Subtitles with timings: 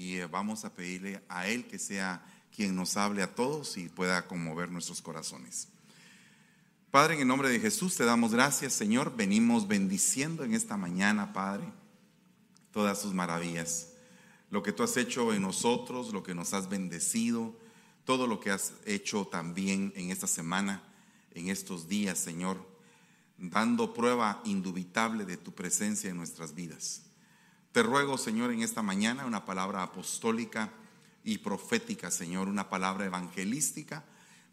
[0.00, 2.24] y eh, vamos a pedirle a Él que sea
[2.56, 5.68] quien nos hable a todos y pueda conmover nuestros corazones.
[6.90, 9.14] Padre, en el nombre de Jesús te damos gracias, Señor.
[9.14, 11.64] Venimos bendiciendo en esta mañana, Padre,
[12.72, 13.90] todas sus maravillas.
[14.50, 17.54] Lo que tú has hecho en nosotros, lo que nos has bendecido,
[18.04, 20.82] todo lo que has hecho también en esta semana,
[21.32, 22.66] en estos días, Señor,
[23.36, 27.02] dando prueba indubitable de tu presencia en nuestras vidas.
[27.72, 30.70] Te ruego, Señor, en esta mañana una palabra apostólica
[31.22, 34.02] y profética, Señor, una palabra evangelística,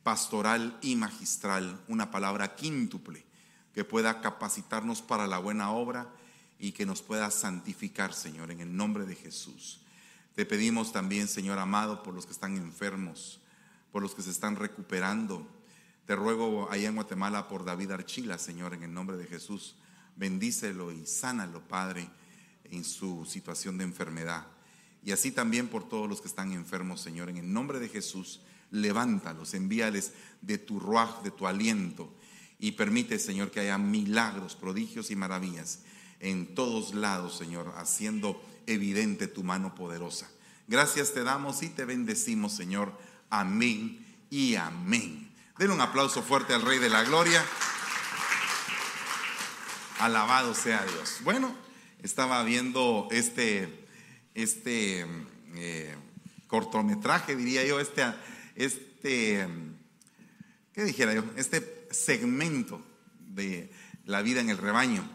[0.03, 3.25] pastoral y magistral, una palabra quíntuple
[3.73, 6.07] que pueda capacitarnos para la buena obra
[6.59, 9.79] y que nos pueda santificar, Señor, en el nombre de Jesús.
[10.35, 13.39] Te pedimos también, Señor amado, por los que están enfermos,
[13.91, 15.47] por los que se están recuperando.
[16.05, 19.75] Te ruego allá en Guatemala por David Archila, Señor, en el nombre de Jesús.
[20.15, 22.07] Bendícelo y sánalo, Padre
[22.71, 24.47] en su situación de enfermedad.
[25.03, 28.41] Y así también por todos los que están enfermos, Señor, en el nombre de Jesús,
[28.71, 32.13] levántalos, envíales de tu ruaj, de tu aliento,
[32.59, 35.79] y permite, Señor, que haya milagros, prodigios y maravillas
[36.19, 40.29] en todos lados, Señor, haciendo evidente tu mano poderosa.
[40.67, 42.91] Gracias te damos y te bendecimos, Señor.
[43.29, 45.31] Amén y amén.
[45.57, 47.43] Den un aplauso fuerte al Rey de la Gloria.
[49.99, 51.19] Alabado sea Dios.
[51.23, 51.55] Bueno,
[52.01, 53.87] estaba viendo este,
[54.33, 55.05] este
[55.55, 55.95] eh,
[56.47, 58.05] cortometraje, diría yo, este,
[58.55, 59.47] este,
[60.73, 61.23] ¿qué dijera yo?
[61.35, 62.81] Este segmento
[63.19, 63.71] de
[64.05, 65.07] la vida en el rebaño.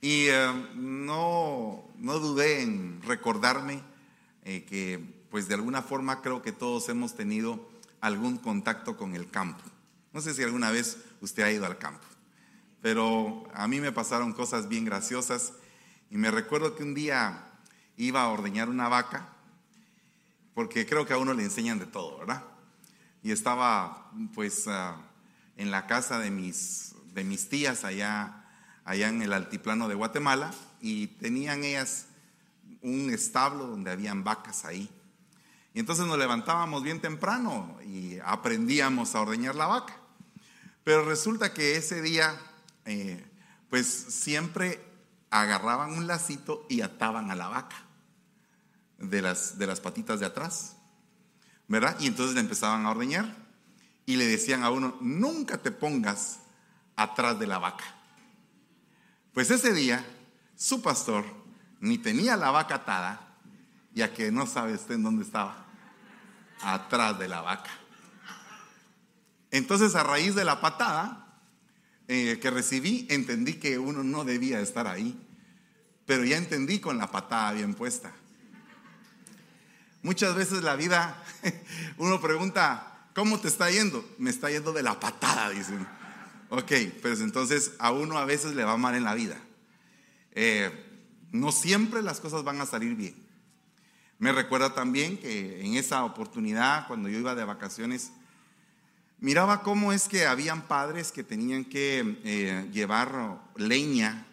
[0.00, 3.82] Y eh, no, no dudé en recordarme
[4.44, 7.70] eh, que, pues de alguna forma creo que todos hemos tenido
[8.00, 9.64] algún contacto con el campo.
[10.12, 12.06] No sé si alguna vez usted ha ido al campo,
[12.82, 15.54] pero a mí me pasaron cosas bien graciosas
[16.10, 17.44] y me recuerdo que un día
[17.96, 19.28] iba a ordeñar una vaca,
[20.54, 22.44] porque creo que a uno le enseñan de todo, ¿verdad?
[23.22, 24.96] Y estaba pues ah,
[25.56, 28.44] en la casa de mis, de mis tías allá,
[28.84, 32.06] allá en el altiplano de Guatemala y tenían ellas
[32.82, 34.90] un establo donde habían vacas ahí.
[35.72, 39.96] Y entonces nos levantábamos bien temprano y aprendíamos a ordeñar la vaca.
[40.84, 42.38] Pero resulta que ese día,
[42.84, 43.24] eh,
[43.70, 44.80] pues siempre
[45.34, 47.74] agarraban un lacito y ataban a la vaca
[48.98, 50.76] de las, de las patitas de atrás,
[51.66, 51.96] ¿verdad?
[51.98, 53.34] Y entonces le empezaban a ordeñar
[54.06, 56.38] y le decían a uno, nunca te pongas
[56.94, 57.84] atrás de la vaca.
[59.32, 60.06] Pues ese día,
[60.54, 61.24] su pastor
[61.80, 63.34] ni tenía la vaca atada,
[63.92, 65.66] ya que no sabe usted en dónde estaba,
[66.62, 67.70] atrás de la vaca.
[69.50, 71.40] Entonces, a raíz de la patada,
[72.06, 75.23] eh, que recibí, entendí que uno no debía estar ahí,
[76.06, 78.12] pero ya entendí con la patada bien puesta.
[80.02, 81.22] Muchas veces la vida,
[81.96, 84.06] uno pregunta, ¿cómo te está yendo?
[84.18, 85.86] Me está yendo de la patada, dicen.
[86.50, 89.36] Ok, pues entonces a uno a veces le va mal en la vida.
[90.32, 90.70] Eh,
[91.32, 93.14] no siempre las cosas van a salir bien.
[94.18, 98.12] Me recuerda también que en esa oportunidad, cuando yo iba de vacaciones,
[99.20, 104.26] miraba cómo es que habían padres que tenían que eh, llevar leña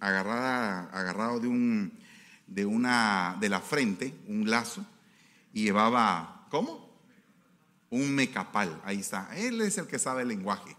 [0.00, 1.92] agarrada, agarrado de, un,
[2.46, 4.84] de, una, de la frente, un lazo,
[5.52, 6.90] y llevaba, ¿cómo?
[7.90, 9.28] Un mecapal, ahí está.
[9.36, 10.76] Él es el que sabe el lenguaje.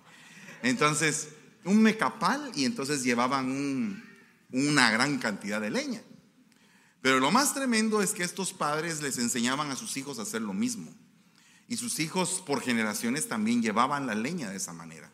[0.63, 1.29] Entonces,
[1.63, 4.03] un mecapal y entonces llevaban
[4.51, 6.01] una gran cantidad de leña.
[7.01, 10.41] Pero lo más tremendo es que estos padres les enseñaban a sus hijos a hacer
[10.41, 10.91] lo mismo.
[11.67, 15.11] Y sus hijos por generaciones también llevaban la leña de esa manera.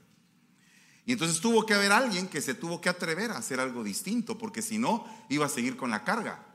[1.10, 4.38] Y entonces tuvo que haber alguien que se tuvo que atrever a hacer algo distinto,
[4.38, 6.46] porque si no, iba a seguir con la carga.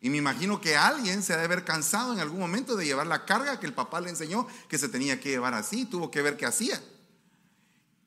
[0.00, 3.08] Y me imagino que alguien se ha de haber cansado en algún momento de llevar
[3.08, 6.22] la carga que el papá le enseñó que se tenía que llevar así, tuvo que
[6.22, 6.80] ver qué hacía.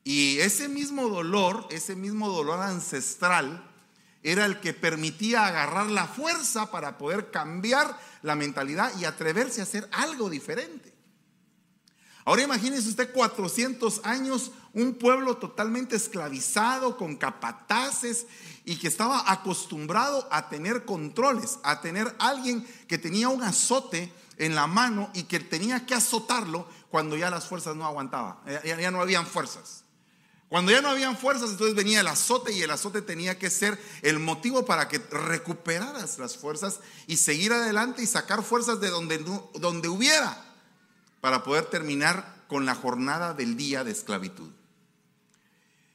[0.02, 3.70] Y ese mismo dolor, ese mismo dolor ancestral,
[4.22, 9.64] era el que permitía agarrar la fuerza para poder cambiar la mentalidad y atreverse a
[9.64, 10.95] hacer algo diferente.
[12.26, 18.26] Ahora imagínese usted 400 años, un pueblo totalmente esclavizado, con capataces
[18.64, 24.56] y que estaba acostumbrado a tener controles, a tener alguien que tenía un azote en
[24.56, 28.90] la mano y que tenía que azotarlo cuando ya las fuerzas no aguantaban, ya, ya
[28.90, 29.84] no habían fuerzas.
[30.48, 33.80] Cuando ya no habían fuerzas, entonces venía el azote y el azote tenía que ser
[34.02, 39.18] el motivo para que recuperaras las fuerzas y seguir adelante y sacar fuerzas de donde,
[39.54, 40.45] donde hubiera
[41.20, 44.50] para poder terminar con la jornada del día de esclavitud.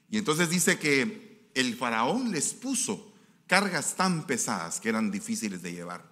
[0.10, 3.14] Y entonces dice que el faraón les puso
[3.48, 6.04] cargas tan pesadas que eran difíciles de llevar.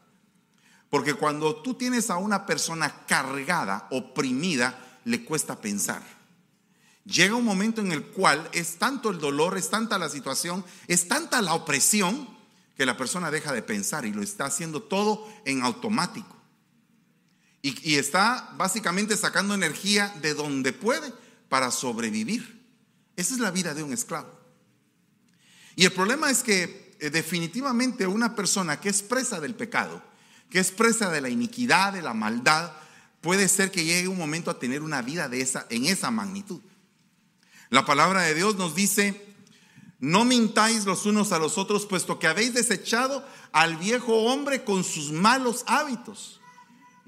[0.90, 6.02] Porque cuando tú tienes a una persona cargada, oprimida, le cuesta pensar.
[7.06, 11.08] Llega un momento en el cual es tanto el dolor, es tanta la situación, es
[11.08, 12.28] tanta la opresión,
[12.76, 16.39] que la persona deja de pensar y lo está haciendo todo en automático.
[17.62, 21.14] Y, está básicamente sacando energía de donde puede
[21.50, 22.64] para sobrevivir.
[23.18, 24.40] Esa es la vida de un esclavo.
[25.76, 30.02] Y el problema es que eh, definitivamente una persona que es presa del pecado,
[30.50, 32.72] que es presa de la iniquidad, de la maldad,
[33.20, 36.62] puede ser que llegue un momento a tener una vida de esa, en esa magnitud.
[37.70, 39.36] La palabra de Dios nos dice,
[40.00, 44.86] no mintáis los unos a los otros, puesto que habéis desechado al viejo hombre con
[44.86, 46.39] sus malos hábitos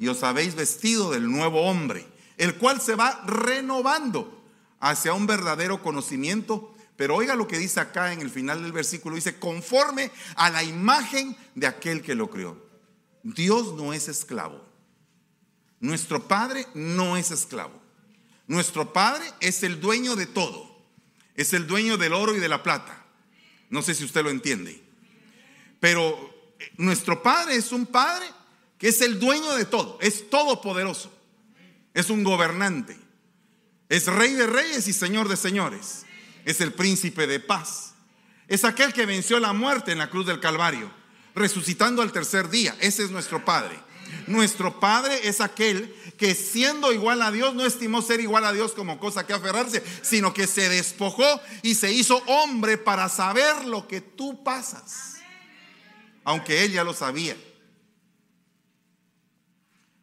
[0.02, 2.08] y os habéis vestido del nuevo hombre,
[2.38, 4.44] el cual se va renovando
[4.80, 6.74] hacia un verdadero conocimiento.
[6.96, 10.64] Pero oiga lo que dice acá en el final del versículo, dice, conforme a la
[10.64, 12.58] imagen de aquel que lo crió.
[13.22, 14.66] Dios no es esclavo.
[15.80, 17.80] Nuestro Padre no es esclavo.
[18.48, 20.84] Nuestro Padre es el dueño de todo.
[21.36, 23.06] Es el dueño del oro y de la plata.
[23.70, 24.82] No sé si usted lo entiende.
[25.80, 28.26] Pero eh, nuestro Padre es un Padre
[28.82, 30.00] que es el dueño de todo.
[30.02, 31.14] Es todopoderoso.
[31.94, 32.98] Es un gobernante.
[33.90, 36.04] Es rey de reyes y señor de señores.
[36.46, 37.94] Es el príncipe de paz.
[38.48, 40.92] Es aquel que venció la muerte en la cruz del Calvario
[41.36, 42.76] resucitando al tercer día.
[42.80, 43.80] Ese es nuestro Padre.
[44.26, 48.72] Nuestro Padre es aquel que siendo igual a Dios no estimó ser igual a Dios
[48.72, 53.88] como cosa que aferrarse, sino que se despojó y se hizo hombre para saber lo
[53.88, 55.18] que tú pasas.
[56.24, 57.38] Aunque él ya lo sabía.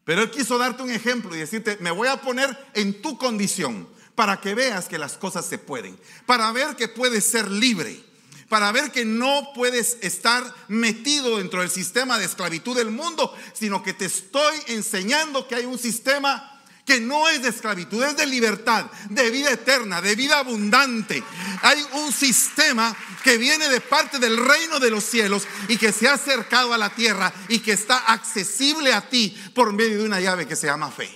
[0.09, 3.87] Pero él quiso darte un ejemplo y decirte, me voy a poner en tu condición
[4.15, 8.09] para que veas que las cosas se pueden, para ver que puedes ser libre
[8.49, 13.83] para ver que no puedes estar metido dentro del sistema de esclavitud del mundo, sino
[13.83, 16.58] que te estoy enseñando que hay un sistema
[16.89, 21.23] que no es de esclavitud, es de libertad, de vida eterna, de vida abundante.
[21.61, 26.09] Hay un sistema que viene de parte del reino de los cielos y que se
[26.09, 30.19] ha acercado a la tierra y que está accesible a ti por medio de una
[30.19, 31.11] llave que se llama fe.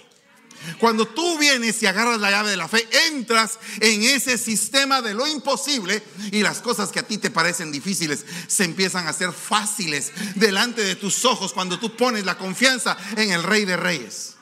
[0.79, 5.15] Cuando tú vienes y agarras la llave de la fe, entras en ese sistema de
[5.15, 6.03] lo imposible
[6.33, 10.83] y las cosas que a ti te parecen difíciles se empiezan a hacer fáciles delante
[10.83, 14.35] de tus ojos cuando tú pones la confianza en el Rey de Reyes.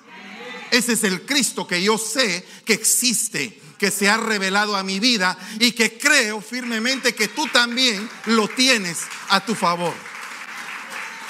[0.71, 5.01] Ese es el Cristo que yo sé que existe, que se ha revelado a mi
[5.01, 8.99] vida y que creo firmemente que tú también lo tienes
[9.31, 9.95] a tu favor.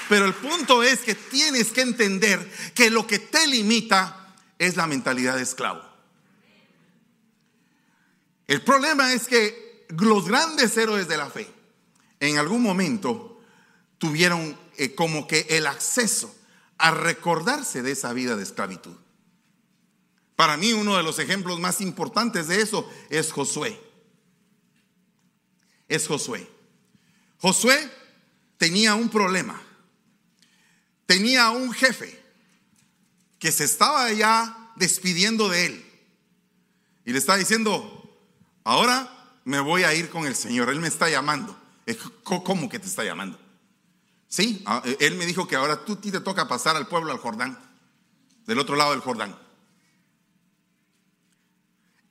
[0.09, 4.87] Pero el punto es que tienes que entender que lo que te limita es la
[4.87, 5.83] mentalidad de esclavo.
[8.49, 11.49] El problema es que los grandes héroes de la fe
[12.19, 13.41] en algún momento
[13.99, 16.35] tuvieron eh, como que el acceso
[16.79, 18.97] a recordarse de esa vida de esclavitud.
[20.41, 23.79] Para mí uno de los ejemplos más importantes de eso es Josué.
[25.87, 26.51] Es Josué.
[27.37, 27.93] Josué
[28.57, 29.61] tenía un problema.
[31.05, 32.19] Tenía un jefe
[33.39, 35.91] que se estaba ya despidiendo de él.
[37.05, 38.19] Y le estaba diciendo,
[38.65, 41.55] ahora me voy a ir con el Señor, Él me está llamando.
[42.23, 43.39] ¿Cómo que te está llamando?
[44.27, 47.59] Sí, ah, Él me dijo que ahora tú te toca pasar al pueblo al Jordán,
[48.47, 49.50] del otro lado del Jordán.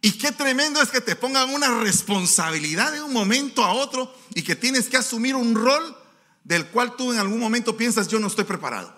[0.01, 4.44] Y qué tremendo es que te pongan una responsabilidad de un momento a otro y
[4.44, 5.98] que tienes que asumir un rol
[6.44, 8.98] del cual tú en algún momento piensas yo no estoy preparado.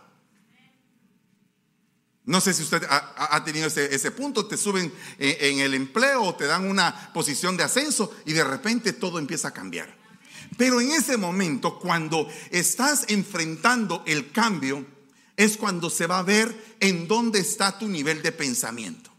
[2.23, 6.45] No sé si usted ha, tenido ese, punto, te suben en, el empleo o te
[6.45, 9.97] dan una posición de ascenso y de repente todo empieza a cambiar.
[10.55, 14.85] Pero en ese momento, cuando estás enfrentando el cambio,
[15.35, 19.10] es cuando se va a ver en dónde está tu nivel de pensamiento.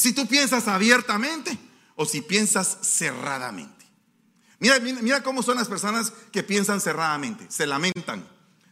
[0.00, 1.58] Si tú piensas abiertamente
[1.94, 3.84] o si piensas cerradamente.
[4.58, 7.44] Mira, mira, mira cómo son las personas que piensan cerradamente.
[7.50, 8.26] Se lamentan,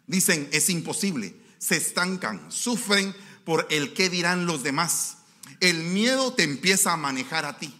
[0.06, 5.18] dicen es imposible, se estancan, sufren por el qué dirán los demás.
[5.60, 7.78] El miedo te empieza a manejar a ti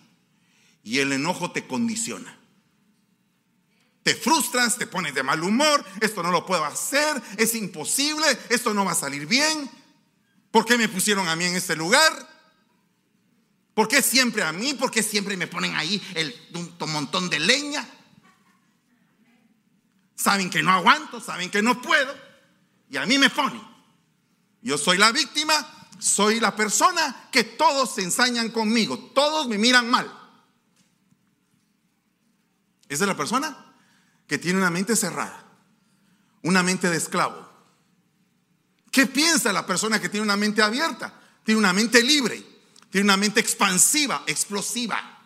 [0.83, 2.39] y el enojo te condiciona.
[4.03, 8.75] Te frustras, te pones de mal humor, esto no lo puedo hacer, es imposible, esto
[8.75, 9.71] no va a salir bien.
[10.51, 12.38] ¿Por qué me pusieron a mí en este lugar?
[13.79, 14.75] ¿Por qué siempre a mí?
[14.75, 16.35] ¿Por qué siempre me ponen ahí el
[16.81, 17.89] un montón de leña?
[20.17, 22.13] Saben que no aguanto, saben que no puedo
[22.91, 23.63] y a mí me ponen.
[24.63, 25.55] Yo soy la víctima,
[26.01, 30.13] soy la persona que todos se ensañan conmigo, todos me miran mal.
[32.89, 33.77] Esa es la persona
[34.27, 35.45] que tiene una mente cerrada,
[36.43, 37.49] una mente de esclavo,
[38.91, 41.15] ¿Qué piensa la persona que tiene una mente abierta?
[41.45, 42.58] Tiene una mente libre,
[42.91, 45.19] tiene una mente expansiva, explosiva.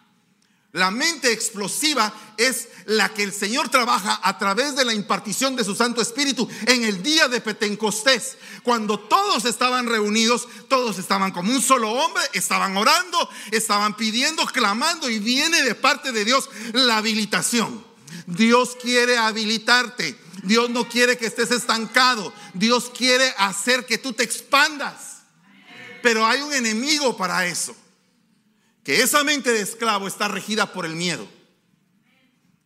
[0.73, 5.65] La mente explosiva es la que el Señor trabaja a través de la impartición de
[5.65, 8.39] su Santo Espíritu en el día de Pentecostés.
[8.63, 15.11] Cuando todos estaban reunidos, todos estaban como un solo hombre, estaban orando, estaban pidiendo, clamando
[15.11, 17.85] y viene de parte de Dios la habilitación.
[18.27, 20.19] Dios quiere habilitarte.
[20.43, 22.33] Dios no quiere que estés estancado.
[22.55, 25.12] Dios quiere hacer que tú te expandas.
[26.03, 27.75] Pero hay un enemigo para eso
[28.85, 31.29] que esa mente de esclavo está regida por el miedo,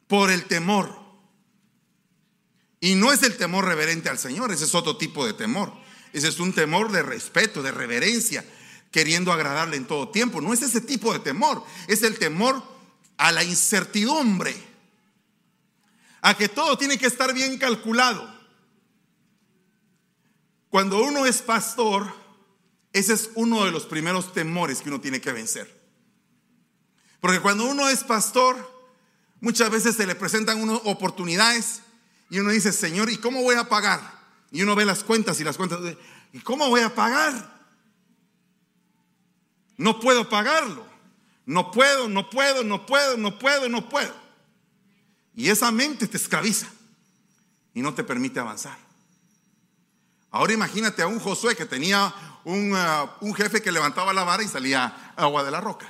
[0.07, 0.99] por el temor.
[2.81, 5.73] Y no es el temor reverente al Señor, ese es otro tipo de temor.
[6.13, 8.45] Ese es un temor de respeto, de reverencia,
[8.91, 10.41] queriendo agradarle en todo tiempo.
[10.41, 12.63] No es ese tipo de temor, es el temor
[13.19, 14.57] a la incertidumbre,
[16.23, 18.35] a que todo tiene que estar bien calculado.
[20.71, 22.26] Cuando uno es pastor,
[22.99, 25.71] ese es uno de los primeros temores que uno tiene que vencer.
[27.21, 28.57] Porque cuando uno es pastor,
[29.41, 31.83] muchas veces se le presentan unas oportunidades
[32.31, 34.01] y uno dice, Señor, ¿y cómo voy a pagar?
[34.51, 35.79] Y uno ve las cuentas y las cuentas,
[36.33, 37.55] ¿y cómo voy a pagar?
[39.77, 40.87] No puedo pagarlo.
[41.45, 44.15] No puedo, no puedo, no puedo, no puedo, no puedo.
[45.35, 46.67] Y esa mente te esclaviza
[47.75, 48.86] y no te permite avanzar.
[50.37, 52.15] Ahora imagínate a un Josué que tenía
[52.45, 55.87] un, uh, un jefe que levantaba la vara y salía agua de la roca.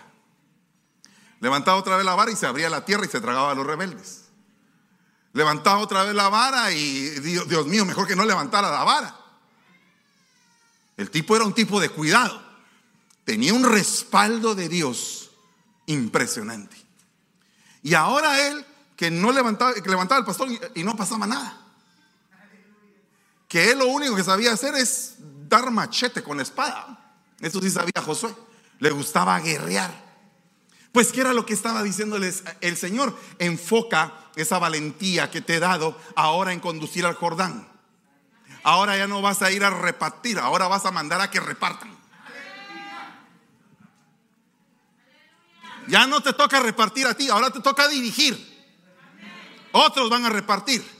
[1.41, 3.67] Levantaba otra vez la vara y se abría la tierra y se tragaba a los
[3.67, 4.27] rebeldes.
[5.33, 9.17] Levantaba otra vez la vara y Dios, Dios mío, mejor que no levantara la vara.
[10.97, 12.41] El tipo era un tipo de cuidado.
[13.25, 15.33] Tenía un respaldo de Dios
[15.87, 16.77] impresionante.
[17.83, 21.66] Y ahora él, que no levantaba, que levantaba el pastor y no pasaba nada.
[23.49, 25.17] Que él lo único que sabía hacer es
[25.49, 27.15] dar machete con espada.
[27.41, 28.35] Eso sí sabía Josué.
[28.79, 30.07] Le gustaba guerrear.
[30.93, 33.15] Pues, ¿qué era lo que estaba diciéndoles el Señor?
[33.39, 37.69] Enfoca esa valentía que te he dado ahora en conducir al Jordán.
[38.63, 41.97] Ahora ya no vas a ir a repartir, ahora vas a mandar a que repartan.
[45.87, 48.57] Ya no te toca repartir a ti, ahora te toca dirigir.
[49.73, 50.96] Otros van a repartir.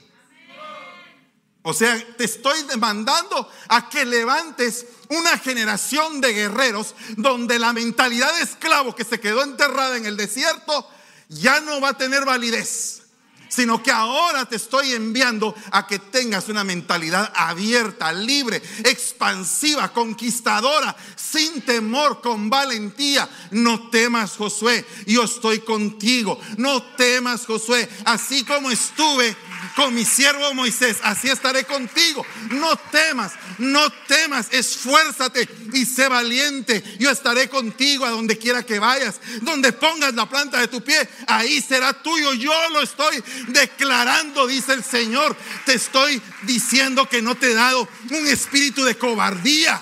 [1.69, 8.33] O sea, te estoy demandando a que levantes una generación de guerreros donde la mentalidad
[8.37, 10.89] de esclavo que se quedó enterrada en el desierto
[11.27, 13.01] ya no va a tener validez
[13.49, 20.95] sino que ahora te estoy enviando a que tengas una mentalidad abierta, libre, expansiva, conquistadora,
[21.15, 23.27] sin temor, con valentía.
[23.51, 26.39] No temas, Josué, yo estoy contigo.
[26.57, 29.35] No temas, Josué, así como estuve
[29.77, 32.25] con mi siervo Moisés, así estaré contigo.
[32.49, 36.83] No temas, no temas, esfuérzate y sé valiente.
[36.97, 41.07] Yo estaré contigo a donde quiera que vayas, donde pongas la planta de tu pie,
[41.27, 42.33] ahí será tuyo.
[42.33, 45.37] Yo lo estoy declarando, dice el Señor.
[45.67, 49.79] Te estoy diciendo que no te he dado un espíritu de cobardía.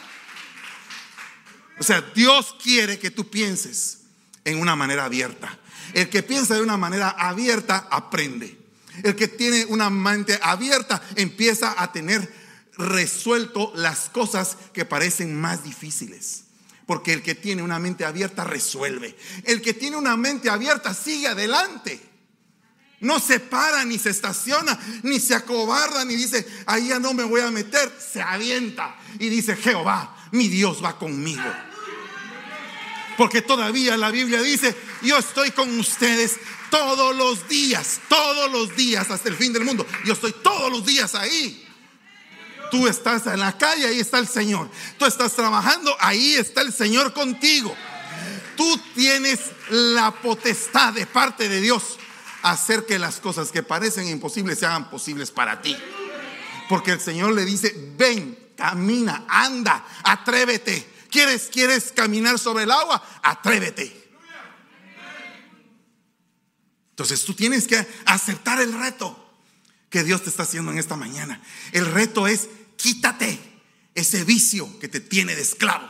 [1.80, 4.00] O sea, Dios quiere que tú pienses
[4.44, 5.58] en una manera abierta.
[5.94, 8.65] El que piensa de una manera abierta aprende.
[9.04, 12.32] El que tiene una mente abierta empieza a tener
[12.78, 16.44] resuelto las cosas que parecen más difíciles.
[16.86, 19.18] Porque el que tiene una mente abierta resuelve.
[19.44, 22.00] El que tiene una mente abierta sigue adelante.
[23.00, 27.24] No se para, ni se estaciona, ni se acobarda, ni dice, ahí ya no me
[27.24, 27.92] voy a meter.
[28.00, 31.44] Se avienta y dice, Jehová, mi Dios va conmigo.
[33.18, 36.38] Porque todavía la Biblia dice, yo estoy con ustedes
[36.76, 39.88] todos los días, todos los días hasta el fin del mundo.
[40.04, 41.66] Yo estoy todos los días ahí.
[42.70, 44.70] Tú estás en la calle, ahí está el Señor.
[44.98, 47.74] Tú estás trabajando, ahí está el Señor contigo.
[48.58, 49.40] Tú tienes
[49.70, 51.98] la potestad de parte de Dios
[52.44, 55.78] hacer que las cosas que parecen imposibles se hagan posibles para ti.
[56.68, 60.86] Porque el Señor le dice, ven, camina, anda, atrévete.
[61.10, 63.02] ¿Quieres, quieres caminar sobre el agua?
[63.24, 64.05] Atrévete.
[66.96, 69.22] Entonces tú tienes que aceptar el reto
[69.90, 71.42] que Dios te está haciendo en esta mañana.
[71.74, 72.48] El reto es
[72.78, 73.38] quítate
[73.94, 75.86] ese vicio que te tiene de esclavo,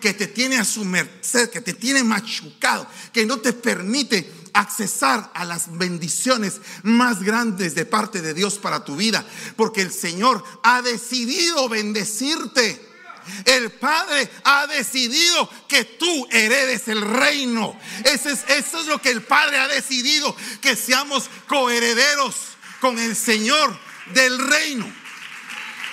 [0.00, 5.30] que te tiene a su merced, que te tiene machucado, que no te permite accesar
[5.34, 9.26] a las bendiciones más grandes de parte de Dios para tu vida,
[9.56, 12.93] porque el Señor ha decidido bendecirte.
[13.44, 17.78] El Padre ha decidido que tú heredes el reino.
[18.04, 22.36] Eso es, lo que el Padre ha decidido, que seamos coherederos
[22.80, 23.78] con el Señor
[24.12, 24.92] del reino.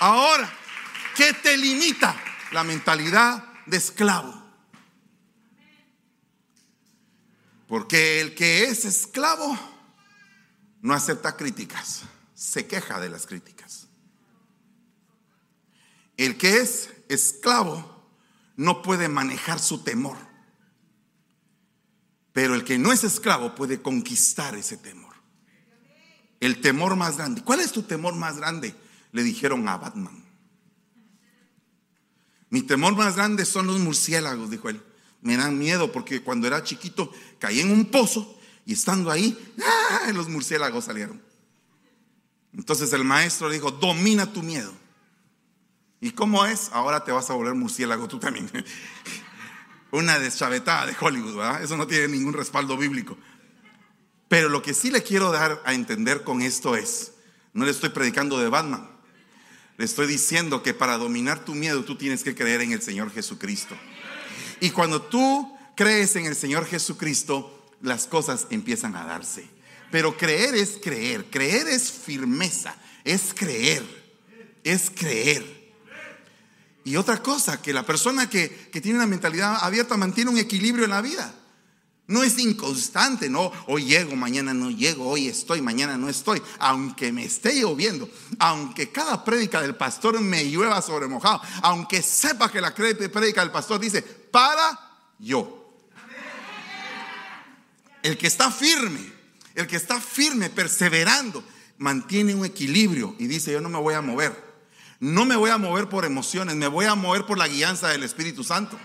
[0.00, 0.52] Ahora,
[1.14, 2.16] ¿Qué te limita?
[2.52, 4.40] La mentalidad de esclavo.
[7.66, 9.58] Porque el que es esclavo
[10.80, 12.02] no acepta críticas,
[12.34, 13.86] se queja de las críticas.
[16.16, 18.06] El que es esclavo
[18.56, 20.16] no puede manejar su temor.
[22.32, 25.14] Pero el que no es esclavo puede conquistar ese temor.
[26.40, 27.42] El temor más grande.
[27.42, 28.74] ¿Cuál es tu temor más grande?
[29.12, 30.24] Le dijeron a Batman.
[32.50, 34.82] Mi temor más grande son los murciélagos, dijo él
[35.22, 40.10] me dan miedo porque cuando era chiquito caí en un pozo y estando ahí, ¡ah!
[40.12, 41.22] los murciélagos salieron.
[42.52, 44.72] Entonces el maestro le dijo, domina tu miedo.
[46.02, 46.68] ¿Y cómo es?
[46.72, 48.50] Ahora te vas a volver murciélago tú también.
[49.92, 51.62] Una deschavetada de Hollywood, ¿verdad?
[51.62, 53.16] Eso no tiene ningún respaldo bíblico.
[54.26, 57.12] Pero lo que sí le quiero dar a entender con esto es,
[57.52, 58.90] no le estoy predicando de Batman,
[59.78, 63.12] le estoy diciendo que para dominar tu miedo tú tienes que creer en el Señor
[63.12, 63.76] Jesucristo.
[64.58, 69.48] Y cuando tú crees en el Señor Jesucristo, las cosas empiezan a darse.
[69.92, 73.84] Pero creer es creer, creer es firmeza, es creer,
[74.64, 75.61] es creer.
[76.84, 80.84] Y otra cosa, que la persona que, que tiene una mentalidad abierta mantiene un equilibrio
[80.84, 81.34] en la vida.
[82.08, 87.12] No es inconstante, no, hoy llego, mañana no llego, hoy estoy, mañana no estoy, aunque
[87.12, 88.08] me esté lloviendo,
[88.38, 93.52] aunque cada prédica del pastor me llueva sobre mojado, aunque sepa que la prédica del
[93.52, 94.78] pastor dice, para
[95.20, 95.60] yo.
[98.02, 99.12] El que está firme,
[99.54, 101.44] el que está firme, perseverando,
[101.78, 104.51] mantiene un equilibrio y dice, yo no me voy a mover.
[105.02, 108.04] No me voy a mover por emociones, me voy a mover por la guianza del
[108.04, 108.78] Espíritu Santo.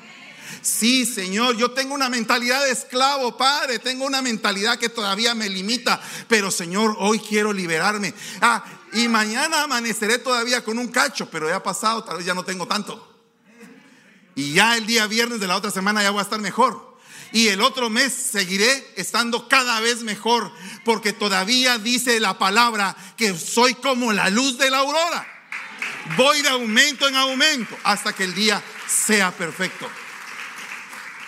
[0.64, 5.48] Sí, Señor, yo tengo una mentalidad de esclavo, Padre, tengo una mentalidad que todavía me
[5.48, 8.16] limita, pero Señor, hoy quiero liberarme.
[8.42, 12.34] Ah, y mañana amaneceré todavía con un cacho, pero ya ha pasado, tal vez ya
[12.34, 13.16] no tengo tanto.
[14.34, 16.98] Y ya el día viernes de la otra semana ya voy a estar mejor.
[17.32, 20.52] Y el otro mes seguiré estando cada vez mejor,
[20.84, 25.37] porque todavía dice la palabra que soy como la luz de la aurora.
[26.16, 29.88] Voy de aumento en aumento hasta que el día sea perfecto.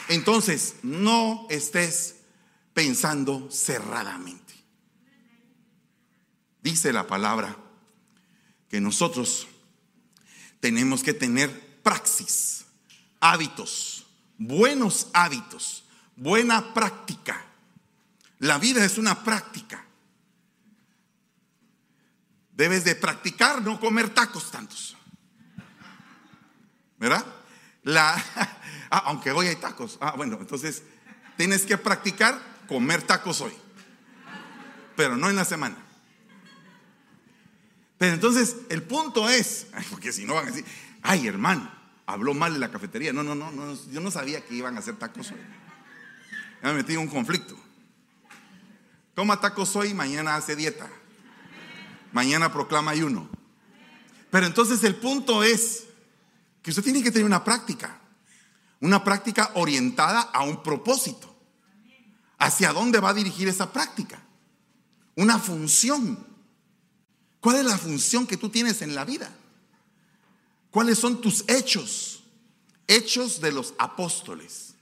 [0.08, 2.16] Entonces, no estés
[2.74, 4.54] pensando cerradamente.
[6.62, 7.56] Dice la palabra
[8.70, 9.48] que nosotros
[10.60, 12.66] tenemos que tener praxis,
[13.20, 14.06] hábitos,
[14.38, 15.84] buenos hábitos,
[16.16, 17.46] buena práctica.
[18.40, 19.86] La vida es una práctica.
[22.60, 24.98] Debes de practicar no comer tacos tantos.
[26.98, 27.26] ¿Verdad?
[27.84, 28.22] La,
[28.90, 29.98] Ah, aunque hoy hay tacos.
[30.02, 30.84] Ah, bueno, entonces
[31.38, 33.54] tienes que practicar comer tacos hoy,
[34.98, 35.78] pero no en la semana.
[37.98, 40.66] Pero entonces el punto es, porque si no van a decir,
[41.02, 41.72] ay hermano,
[42.08, 43.14] habló mal de la cafetería.
[43.14, 45.42] No, no, no, no yo no sabía que iban a hacer tacos hoy.
[46.62, 47.58] Ya me metí en un conflicto.
[49.14, 50.90] Toma tacos hoy, mañana hace dieta.
[52.12, 53.30] Mañana proclama ayuno.
[54.32, 55.86] Pero entonces el punto es
[56.62, 58.00] que usted tiene que tener una práctica.
[58.82, 61.36] Una práctica orientada a un propósito.
[62.38, 64.22] ¿Hacia dónde va a dirigir esa práctica?
[65.16, 66.26] Una función.
[67.42, 69.32] ¿Cuál es la función que tú tienes en la vida?
[70.72, 72.24] ¿Cuáles son tus hechos?
[72.88, 74.76] Hechos de los apóstoles.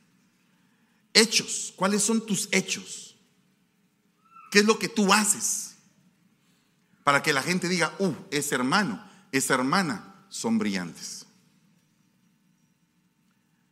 [1.14, 1.74] Hechos.
[1.76, 3.16] ¿Cuáles son tus hechos?
[4.52, 5.67] ¿Qué es lo que tú haces?
[7.08, 11.26] Para que la gente diga, uh, ese hermano, esa hermana son brillantes.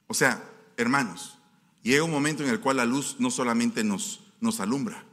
[0.07, 0.41] O sea,
[0.77, 1.37] hermanos,
[1.83, 5.03] llega un momento en el cual la luz no solamente nos, nos alumbra,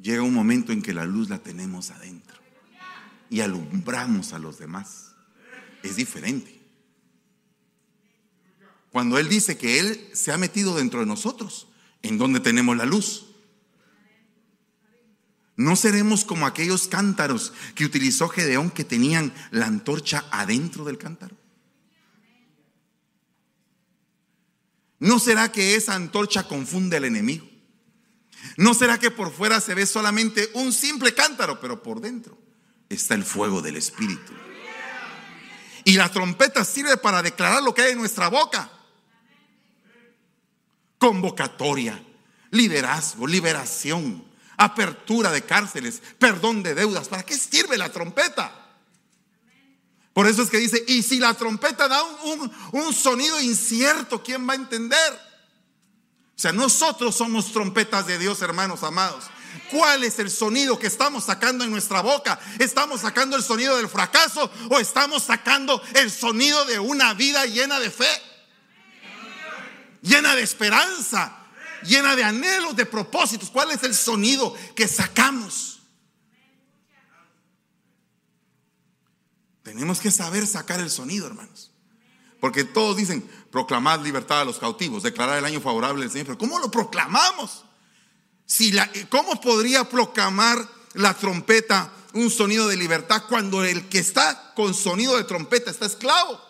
[0.00, 2.40] llega un momento en que la luz la tenemos adentro
[3.28, 5.14] y alumbramos a los demás.
[5.82, 6.62] Es diferente.
[8.90, 11.68] Cuando Él dice que Él se ha metido dentro de nosotros,
[12.00, 13.27] ¿en donde tenemos la luz?
[15.58, 21.36] No seremos como aquellos cántaros que utilizó Gedeón que tenían la antorcha adentro del cántaro.
[25.00, 27.44] ¿No será que esa antorcha confunde al enemigo?
[28.56, 32.38] ¿No será que por fuera se ve solamente un simple cántaro, pero por dentro
[32.88, 34.32] está el fuego del Espíritu?
[35.82, 38.70] Y la trompeta sirve para declarar lo que hay en nuestra boca.
[40.98, 42.00] Convocatoria,
[42.52, 44.27] liderazgo, liberación,
[44.58, 47.08] apertura de cárceles, perdón de deudas.
[47.08, 48.52] ¿Para qué sirve la trompeta?
[50.12, 54.54] Por eso es que dice, y si la trompeta da un, sonido incierto, ¿quién va
[54.54, 55.12] a entender?
[56.36, 59.26] O sea, nosotros somos trompetas de Dios, hermanos amados.
[59.70, 62.38] ¿Cuál es el sonido que estamos sacando en nuestra boca?
[62.58, 67.78] ¿Estamos sacando el sonido del fracaso o estamos sacando el sonido de una vida llena
[67.78, 68.22] de fe?
[70.02, 71.37] Llena de esperanza,
[71.82, 73.50] llena de anhelos, de propósitos.
[73.50, 75.80] ¿Cuál es el sonido que sacamos?
[79.62, 81.70] Tenemos que saber sacar el sonido, hermanos.
[82.40, 86.26] Porque todos dicen, proclamad libertad a los cautivos, declarar el año favorable del Señor.
[86.26, 87.64] Pero ¿cómo lo proclamamos?
[88.46, 94.54] Si la, ¿Cómo podría proclamar la trompeta un sonido de libertad cuando el que está
[94.54, 96.47] con sonido de trompeta está esclavo?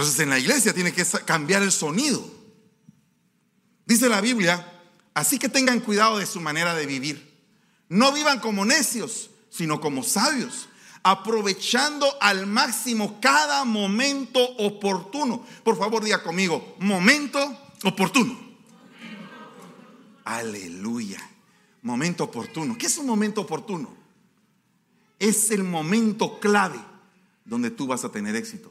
[0.00, 2.24] Entonces en la iglesia tiene que cambiar el sonido.
[3.84, 4.80] Dice la Biblia,
[5.12, 7.38] así que tengan cuidado de su manera de vivir.
[7.90, 10.68] No vivan como necios, sino como sabios
[11.02, 15.44] aprovechando al máximo cada momento oportuno.
[15.62, 17.38] Por favor, diga conmigo, momento
[17.84, 18.38] oportuno.
[20.24, 21.20] Aleluya.
[21.82, 22.78] Momento oportuno.
[22.78, 23.94] ¿Qué es un momento oportuno?
[25.18, 26.80] Es el momento clave
[27.44, 28.69] donde tú vas a tener éxito.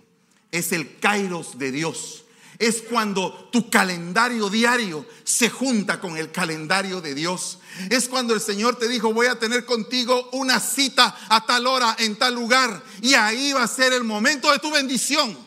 [0.51, 2.23] Es el kairos de Dios
[2.59, 7.59] es cuando tu calendario diario se junta con el calendario de Dios.
[7.89, 11.95] Es cuando el Señor te dijo, voy a tener contigo una cita a tal hora,
[11.99, 12.83] en tal lugar.
[13.01, 15.37] Y ahí va a ser el momento de tu bendición.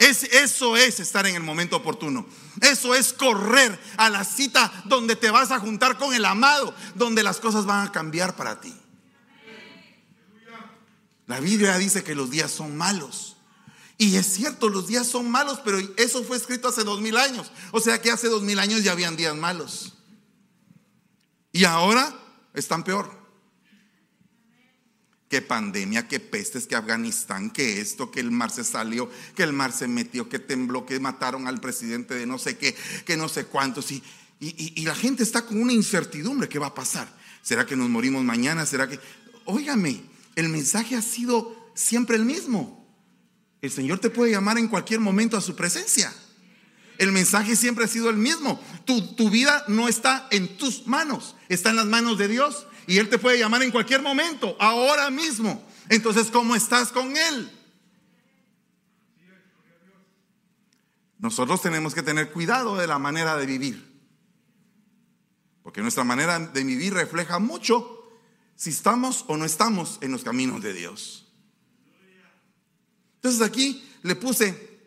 [0.00, 2.26] Es, eso es estar en el momento oportuno.
[2.60, 7.22] Eso es correr a la cita donde te vas a juntar con el amado, donde
[7.22, 8.74] las cosas van a cambiar para ti.
[11.26, 13.36] La Biblia dice que los días son malos.
[13.98, 17.50] Y es cierto, los días son malos, pero eso fue escrito hace dos mil años.
[17.72, 19.94] O sea que hace dos mil años ya habían días malos.
[21.50, 22.14] Y ahora
[22.54, 23.10] están peor.
[25.28, 29.52] Que pandemia, que pestes, que Afganistán, que esto, que el mar se salió, que el
[29.52, 33.28] mar se metió, que tembló, que mataron al presidente de no sé qué, que no
[33.28, 33.90] sé cuántos.
[33.90, 34.04] Y,
[34.38, 36.48] y, y la gente está con una incertidumbre.
[36.48, 37.08] ¿Qué va a pasar?
[37.42, 38.66] ¿Será que nos morimos mañana?
[38.66, 39.00] ¿Será que...
[39.46, 40.02] Óigame,
[40.36, 42.86] el mensaje ha sido siempre el mismo.
[43.62, 46.12] El Señor te puede llamar en cualquier momento a su presencia.
[46.98, 48.60] El mensaje siempre ha sido el mismo.
[48.84, 52.66] Tu, vida no está en tus manos, está en las manos de Dios.
[52.86, 55.66] Y Él te puede llamar en cualquier momento, ahora mismo.
[55.88, 57.50] Entonces, ¿cómo estás con Él?
[61.18, 63.96] Nosotros tenemos que tener cuidado de la manera de vivir.
[65.62, 67.95] Porque nuestra manera de vivir refleja mucho
[68.56, 71.26] si estamos o no estamos en los caminos de Dios.
[73.16, 74.80] Entonces aquí le puse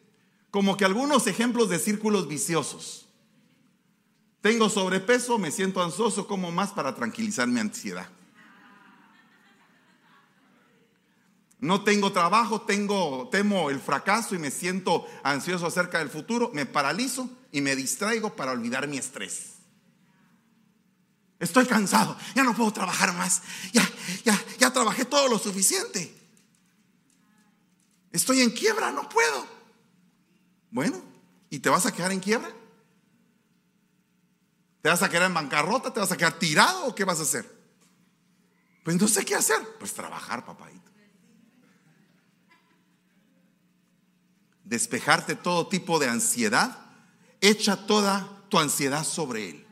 [0.52, 3.08] como que algunos ejemplos de círculos viciosos.
[4.42, 8.08] Tengo sobrepeso, me siento ansioso, como más para tranquilizar mi ansiedad.
[11.60, 16.66] No tengo trabajo, tengo temo el fracaso y me siento ansioso acerca del futuro, me
[16.66, 19.59] paralizo y me distraigo para olvidar mi estrés.
[21.40, 23.42] Estoy cansado, ya no puedo trabajar más.
[23.72, 23.90] Ya
[24.26, 26.14] ya ya trabajé todo lo suficiente.
[28.12, 29.48] Estoy en quiebra, no puedo.
[30.72, 31.02] Bueno,
[31.50, 32.52] ¿y te vas a quedar en quiebra?
[34.82, 35.94] ¿Te vas a quedar en bancarrota?
[35.94, 37.46] ¿Te vas a quedar tirado o qué vas a hacer?
[38.84, 39.58] Pues no sé qué hacer.
[39.78, 40.92] Pues trabajar, papadito.
[44.64, 46.86] Despejarte todo tipo de ansiedad.
[47.42, 49.69] Echa toda tu ansiedad sobre Él.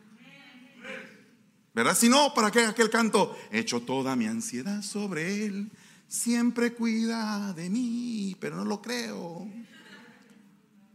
[1.77, 1.95] ¿Verdad?
[1.95, 3.37] Si no, ¿para qué aquel canto?
[3.51, 5.69] Echo toda mi ansiedad sobre Él
[6.07, 9.47] siempre cuida de mí, pero no lo creo.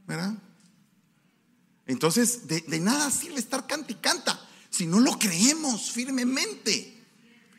[0.08, 0.34] ¿Verdad?
[1.86, 7.00] Entonces, de, nada sirve estar canta y canta si no lo creemos firmemente.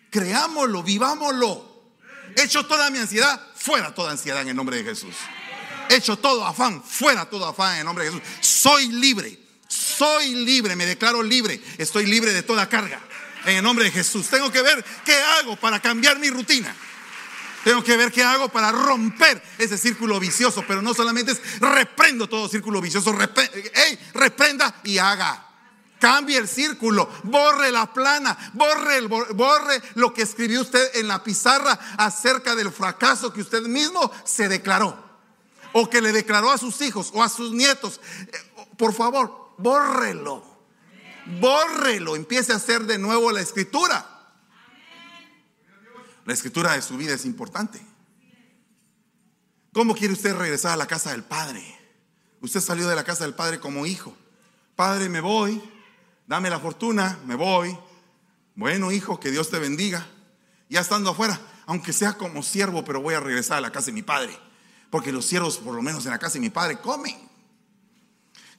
[0.09, 1.93] Creámoslo, vivámoslo.
[2.35, 5.15] Hecho toda mi ansiedad, fuera toda ansiedad en el nombre de Jesús.
[5.89, 8.27] Hecho todo afán, fuera todo afán en el nombre de Jesús.
[8.41, 11.61] Soy libre, soy libre, me declaro libre.
[11.77, 13.01] Estoy libre de toda carga
[13.45, 14.27] en el nombre de Jesús.
[14.27, 16.75] Tengo que ver qué hago para cambiar mi rutina.
[17.63, 20.63] Tengo que ver qué hago para romper ese círculo vicioso.
[20.67, 23.15] Pero no solamente es reprendo todo círculo vicioso.
[24.13, 25.47] reprenda y haga.
[25.99, 28.99] Cambie el círculo, borre la plana, borre,
[29.33, 34.49] borre lo que escribió usted en la pizarra acerca del fracaso que usted mismo se
[34.49, 35.01] declaró.
[35.71, 38.01] O que le declaró a sus hijos o a sus nietos.
[38.19, 38.37] Eh,
[38.77, 40.52] por favor, bórrelo.
[41.39, 42.15] Bórrelo.
[42.15, 44.09] Empiece a hacer de nuevo la escritura.
[46.25, 47.81] La escritura de su vida es importante.
[49.73, 51.63] ¿Cómo quiere usted regresar a la casa del Padre?
[52.41, 54.15] Usted salió de la casa del Padre como hijo.
[54.75, 55.61] Padre, me voy,
[56.27, 57.77] dame la fortuna, me voy.
[58.55, 60.07] Bueno, hijo, que Dios te bendiga.
[60.69, 63.93] Ya estando afuera, aunque sea como siervo, pero voy a regresar a la casa de
[63.93, 64.37] mi padre.
[64.89, 67.32] Porque los siervos, por lo menos en la casa de mi padre, comen.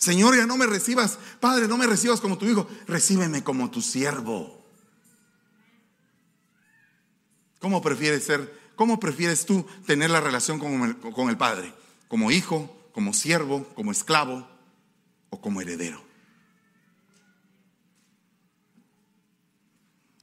[0.05, 3.81] Señor, ya no me recibas, Padre, no me recibas como tu hijo, recíbeme como tu
[3.81, 4.62] siervo.
[7.59, 8.53] ¿Cómo prefieres ser?
[8.77, 11.73] ¿Cómo prefieres tú tener la relación con el, con el Padre?
[12.07, 14.47] ¿Como hijo, como siervo, como esclavo
[15.31, 16.05] o como heredero?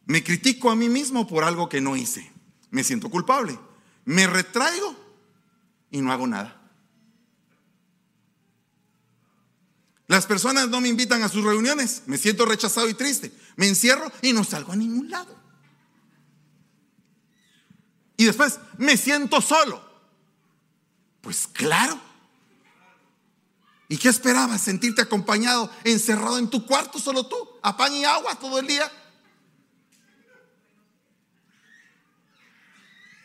[0.05, 2.31] Me critico a mí mismo por algo que no hice.
[2.69, 3.57] Me siento culpable.
[4.05, 4.95] Me retraigo
[5.89, 6.60] y no hago nada.
[10.11, 12.03] Las personas no me invitan a sus reuniones.
[12.05, 13.31] Me siento rechazado y triste.
[13.55, 15.33] Me encierro y no salgo a ningún lado.
[18.17, 19.81] Y después me siento solo.
[21.21, 21.97] Pues claro.
[23.87, 24.59] ¿Y qué esperabas?
[24.59, 28.91] Sentirte acompañado, encerrado en tu cuarto solo tú, a pan y agua todo el día.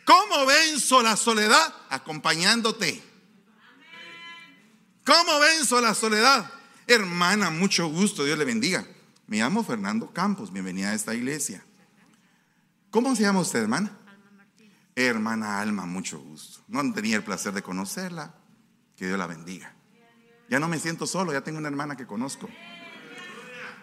[0.05, 1.75] ¿Cómo venzo la soledad?
[1.89, 3.03] Acompañándote.
[5.03, 6.53] ¿Cómo venzo la soledad?
[6.89, 8.87] Hermana, mucho gusto, Dios le bendiga.
[9.27, 11.61] Me llamo Fernando Campos, bienvenida a esta iglesia.
[12.91, 13.91] ¿Cómo se llama usted, hermana?
[14.95, 16.61] Hermana Alma, mucho gusto.
[16.69, 18.33] No tenía el placer de conocerla.
[18.95, 19.75] Que Dios la bendiga.
[20.49, 22.47] Ya no me siento solo, ya tengo una hermana que conozco.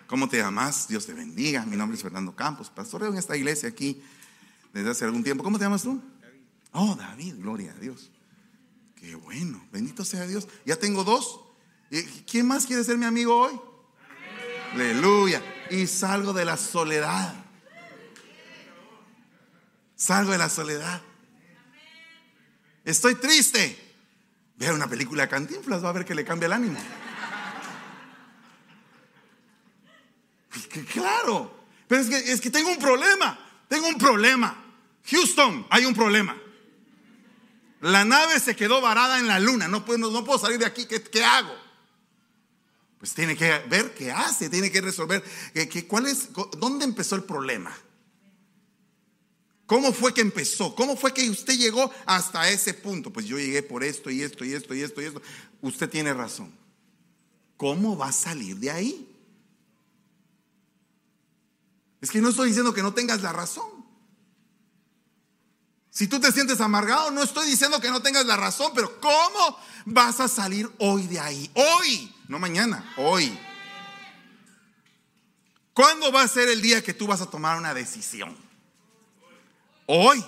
[0.07, 0.89] ¿Cómo te llamas?
[0.89, 1.67] Dios te bendiga.
[1.67, 4.03] Mi nombre es Fernando Campos, pastoreo en esta iglesia aquí
[4.73, 5.45] desde hace algún tiempo.
[5.45, 6.03] ¿Cómo te llamas tú?
[6.73, 8.11] Oh, David, gloria a Dios.
[8.97, 10.49] Qué bueno, bendito sea Dios.
[10.65, 11.43] Ya tengo dos.
[12.27, 13.61] ¿Quién más quiere ser mi amigo hoy?
[14.73, 15.43] Aleluya.
[15.71, 17.35] Y salgo de la soledad.
[19.97, 21.01] Salgo de la soledad.
[22.85, 23.81] Estoy triste.
[24.57, 26.79] Vea una película de Cantinflas, va a ver que le cambia el ánimo.
[30.93, 31.67] Claro.
[31.89, 33.39] Pero es que, es que tengo un problema.
[33.69, 34.65] Tengo un problema.
[35.11, 36.37] Houston, hay un problema.
[37.81, 39.69] La nave se quedó varada en la luna.
[39.69, 40.87] No puedo, no puedo salir de aquí.
[40.87, 41.55] ¿Qué, hago?
[43.05, 45.23] Pues tiene que ver qué hace, tiene que resolver
[45.89, 47.71] cuál es, dónde empezó el problema.
[49.67, 50.75] ¿Cómo fue que empezó?
[50.75, 53.13] ¿Cómo fue que usted llegó hasta ese punto?
[53.13, 55.21] Pues yo llegué por esto y esto y esto y esto y esto.
[55.61, 56.51] Usted tiene razón.
[57.59, 59.07] ¿Cómo va a salir de ahí?
[62.01, 63.69] Es que no estoy diciendo que no tengas la razón.
[65.95, 69.57] Si tú te sientes amargado, no estoy diciendo que no tengas la razón, pero ¿cómo
[69.85, 71.49] vas a salir hoy de ahí?
[71.55, 73.39] Hoy, no mañana, hoy.
[75.73, 78.37] ¿Cuándo va a ser el día que tú vas a tomar una decisión?
[79.87, 80.25] Hoy.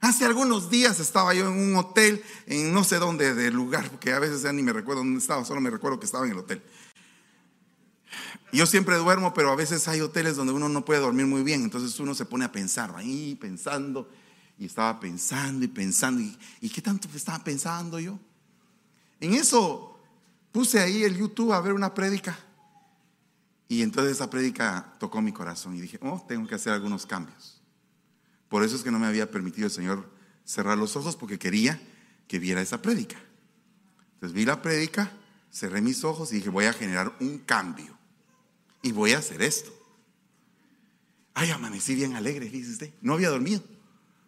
[0.00, 4.12] Hace algunos días estaba yo en un hotel, en no sé dónde de lugar, porque
[4.12, 6.38] a veces ya ni me recuerdo dónde estaba, solo me recuerdo que estaba en el
[6.38, 6.62] hotel.
[8.52, 11.62] Yo siempre duermo, pero a veces hay hoteles donde uno no puede dormir muy bien,
[11.62, 14.10] entonces uno se pone a pensar ahí, pensando,
[14.58, 16.20] y estaba pensando y pensando,
[16.60, 18.18] ¿y, qué tanto estaba pensando yo?
[19.20, 19.98] En eso
[20.52, 22.38] puse ahí el YouTube a ver una prédica,
[23.68, 27.62] y entonces esa prédica tocó mi corazón y dije, oh, tengo que hacer algunos cambios.
[28.50, 30.10] Por eso es que no me había permitido el Señor
[30.44, 31.80] cerrar los ojos, porque quería
[32.28, 33.16] que viera esa prédica.
[34.14, 35.10] Entonces vi la prédica,
[35.50, 38.01] cerré mis ojos y dije, voy a generar un cambio
[38.82, 39.72] y voy a hacer esto.
[41.34, 42.90] Ay, amanecí bien alegre, dice usted.
[43.00, 43.62] No había dormido,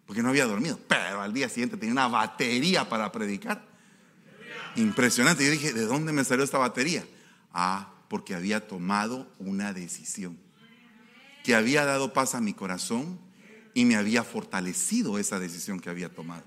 [0.07, 3.63] porque no había dormido, pero al día siguiente tenía una batería para predicar.
[4.75, 5.45] Impresionante.
[5.45, 7.05] Yo dije, ¿de dónde me salió esta batería?
[7.53, 10.37] Ah, porque había tomado una decisión
[11.43, 13.19] que había dado paz a mi corazón
[13.73, 16.43] y me había fortalecido esa decisión que había tomado.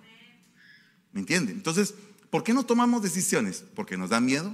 [1.13, 1.53] ¿Me entiende?
[1.53, 1.95] Entonces,
[2.31, 3.65] ¿por qué no tomamos decisiones?
[3.75, 4.53] Porque nos da miedo,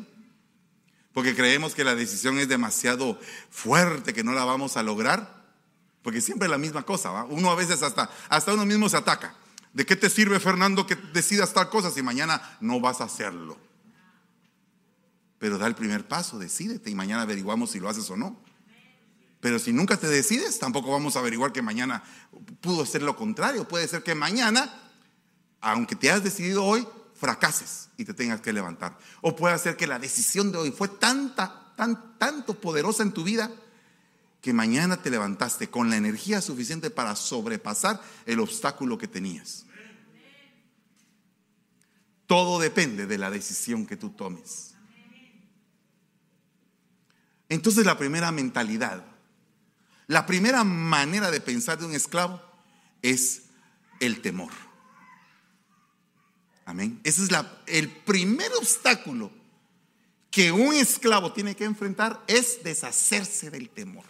[1.15, 5.45] porque creemos que la decisión es demasiado fuerte, que no la vamos a lograr.
[6.03, 7.25] Porque siempre es la misma cosa, ¿va?
[7.25, 9.35] Uno a veces hasta, hasta uno mismo se ataca.
[9.73, 13.57] ¿De qué te sirve, Fernando, que decidas tal cosa si mañana no vas a hacerlo?
[15.39, 18.43] Pero da el primer paso, decídete y mañana averiguamos si lo haces o no.
[19.39, 22.03] Pero si nunca te decides, tampoco vamos a averiguar que mañana
[22.61, 23.69] pudo ser lo contrario.
[23.69, 24.75] Puede ser que mañana,
[25.61, 28.99] aunque te hayas decidido hoy, fracases y te tengas que levantar.
[29.21, 33.25] O puede ser que la decisión de hoy fue tanta, tan, tanto poderosa en tu
[33.25, 33.51] vida
[34.41, 39.65] que mañana te levantaste con la energía suficiente para sobrepasar el obstáculo que tenías.
[42.27, 44.75] Todo depende de la decisión que tú tomes.
[47.49, 49.05] Entonces la primera mentalidad,
[50.07, 52.43] la primera manera de pensar de un esclavo
[53.01, 53.45] es
[54.01, 54.53] el temor.
[56.67, 57.01] Amén.
[57.05, 57.31] Ese es
[57.67, 59.31] el primer obstáculo
[60.31, 64.05] que un esclavo tiene que enfrentar es deshacerse del temor.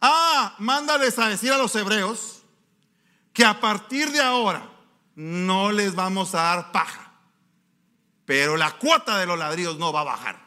[0.00, 2.42] Ah, mándales a decir a los hebreos
[3.32, 4.70] que a partir de ahora
[5.14, 7.02] no les vamos a dar paja.
[8.26, 10.44] pero la cuota de los ladrillos no va a bajar.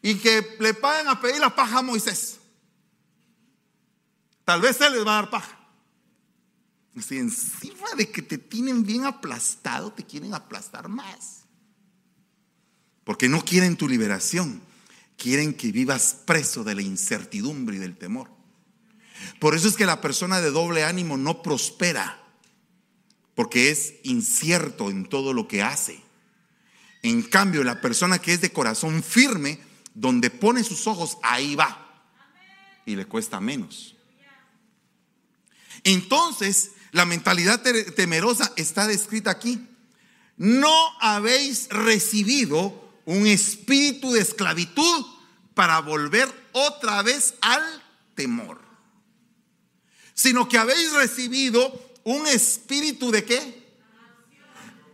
[0.00, 2.40] Y que le paguen a pedir la paja a Moisés.
[4.44, 5.61] Tal vez él les va a dar paja.
[7.00, 11.44] Si encima de que te tienen bien aplastado, te quieren aplastar más.
[13.04, 14.60] Porque no quieren tu liberación,
[15.16, 18.30] quieren que vivas preso de la incertidumbre y del temor.
[19.38, 22.22] Por eso es que la persona de doble ánimo no prospera,
[23.34, 26.00] porque es incierto en todo lo que hace.
[27.02, 29.58] En cambio, la persona que es de corazón firme,
[29.94, 32.04] donde pone sus ojos, ahí va.
[32.84, 33.96] Y le cuesta menos.
[35.84, 37.60] Entonces, la mentalidad
[37.96, 39.66] temerosa está descrita aquí.
[40.36, 45.06] No habéis recibido un espíritu de esclavitud
[45.54, 47.62] para volver otra vez al
[48.14, 48.60] temor,
[50.14, 53.62] sino que habéis recibido un espíritu de qué?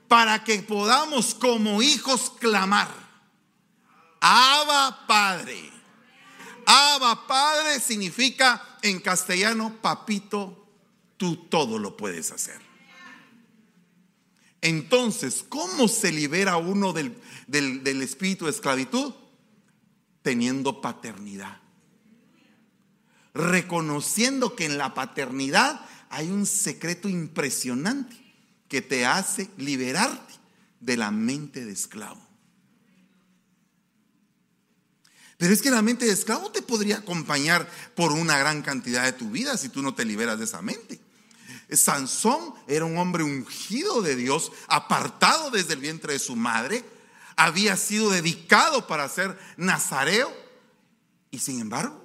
[0.07, 2.89] Para que podamos como hijos clamar,
[4.21, 5.73] Abba Padre.
[6.65, 10.68] Abba Padre significa en castellano, papito,
[11.19, 12.69] tú todo lo puedes hacer.
[14.61, 19.13] Entonces, ¿cómo se libera uno del, del, espíritu de esclavitud?
[20.23, 21.61] Teniendo paternidad.
[23.35, 28.17] Reconociendo que en la paternidad hay un secreto impresionante
[28.69, 30.35] que te hace liberarte
[30.81, 32.27] de la mente de esclavo.
[35.37, 39.13] Pero es que la mente de esclavo te podría acompañar por una gran cantidad de
[39.13, 41.01] tu vida si tú no te liberas de esa mente.
[41.77, 46.85] Sansón era un hombre ungido de Dios, apartado desde el vientre de su madre,
[47.37, 50.35] había sido dedicado para ser nazareo
[51.31, 52.05] y sin embargo,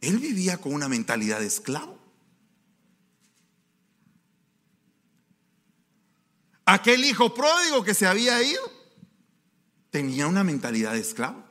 [0.00, 1.98] él vivía con una mentalidad de esclavo.
[6.64, 8.62] Aquel hijo pródigo que se había ido
[9.90, 11.44] tenía una mentalidad de esclavo.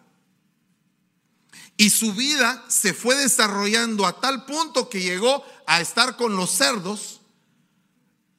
[1.76, 6.50] Y su vida se fue desarrollando a tal punto que llegó a estar con los
[6.50, 7.22] cerdos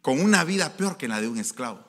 [0.02, 1.84] con una vida peor que la de un esclavo.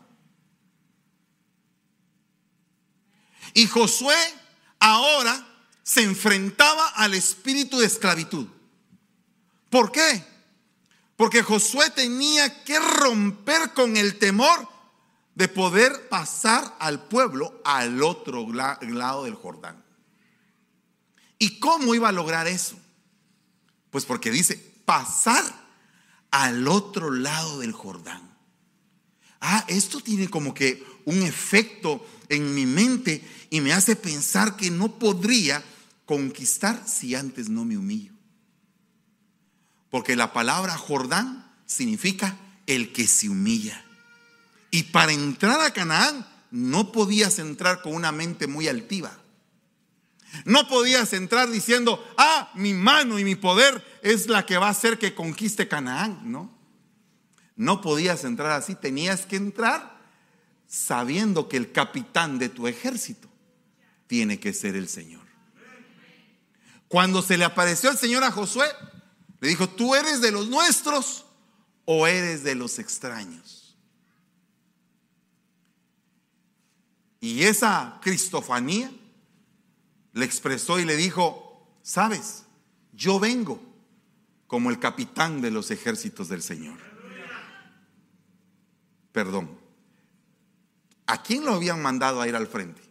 [3.55, 4.15] Y Josué
[4.79, 5.47] ahora
[5.81, 8.45] se enfrentaba al espíritu de esclavitud.
[9.71, 10.23] ¿Por qué?
[11.17, 14.69] Porque Josué tenía que romper con el temor
[15.33, 19.83] de poder pasar al pueblo al otro lado del Jordán.
[21.39, 22.77] ¿Y cómo iba a lograr eso?
[23.89, 25.43] Pues porque dice, pasar
[26.31, 28.31] al otro lado del Jordán.
[29.39, 34.69] Ah, esto tiene como que un efecto en mi mente y me hace pensar que
[34.69, 35.63] no podría
[36.05, 38.13] conquistar si antes no me humillo.
[39.89, 43.83] Porque la palabra Jordán significa el que se humilla.
[44.69, 49.20] Y para entrar a Canaán no podías entrar con una mente muy altiva.
[50.45, 54.71] No podías entrar diciendo, ah, mi mano y mi poder es la que va a
[54.71, 56.19] hacer que conquiste Canaán.
[56.23, 56.51] No,
[57.55, 58.75] no podías entrar así.
[58.75, 59.99] Tenías que entrar
[60.67, 63.27] sabiendo que el capitán de tu ejército
[64.07, 65.21] tiene que ser el Señor.
[66.87, 68.67] Cuando se le apareció el Señor a Josué,
[69.39, 71.25] le dijo, ¿tú eres de los nuestros
[71.85, 73.77] o eres de los extraños?
[77.19, 78.91] Y esa cristofanía
[80.13, 82.43] le expresó y le dijo, sabes,
[82.93, 83.61] yo vengo
[84.47, 86.77] como el capitán de los ejércitos del Señor.
[89.11, 89.59] Perdón.
[91.07, 92.81] ¿A quién lo habían mandado a ir al frente?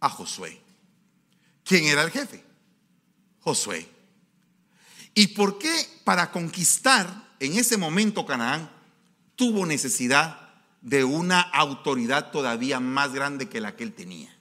[0.00, 0.60] A Josué.
[1.64, 2.44] ¿Quién era el jefe?
[3.40, 3.88] Josué.
[5.14, 8.70] ¿Y por qué para conquistar en ese momento Canaán
[9.36, 14.39] tuvo necesidad de una autoridad todavía más grande que la que él tenía?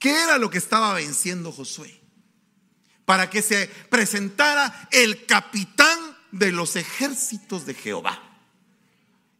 [0.00, 2.00] ¿Qué era lo que estaba venciendo Josué?
[3.04, 5.98] Para que se presentara el capitán
[6.32, 8.18] de los ejércitos de Jehová.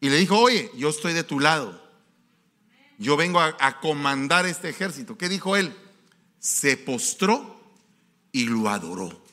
[0.01, 1.83] Y le dijo, oye, yo estoy de tu lado.
[2.99, 5.17] Yo vengo a, comandar este ejército.
[5.17, 5.75] ¿Qué dijo él?
[6.39, 7.59] Se postró
[8.31, 9.25] y lo adoró.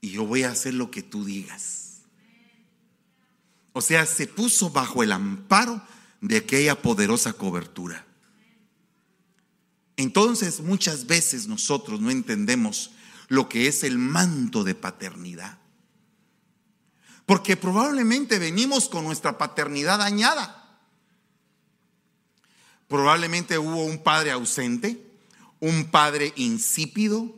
[0.00, 2.02] Y yo voy a hacer lo que tú digas.
[3.72, 5.82] O sea, se puso bajo el amparo
[6.20, 8.07] de aquella poderosa cobertura.
[9.98, 12.92] Entonces muchas veces nosotros no entendemos
[13.26, 15.58] lo que es el manto de paternidad.
[17.26, 20.80] Porque probablemente venimos con nuestra paternidad dañada.
[22.86, 25.04] Probablemente hubo un padre ausente,
[25.58, 27.34] un padre insípido,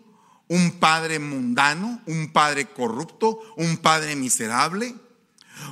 [0.46, 4.94] un padre mundano, un padre corrupto, un padre miserable,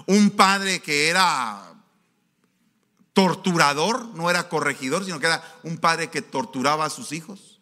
[0.07, 1.69] un padre que era
[3.19, 7.59] torturador, no era corregidor, sino que era un padre que torturaba a sus hijos.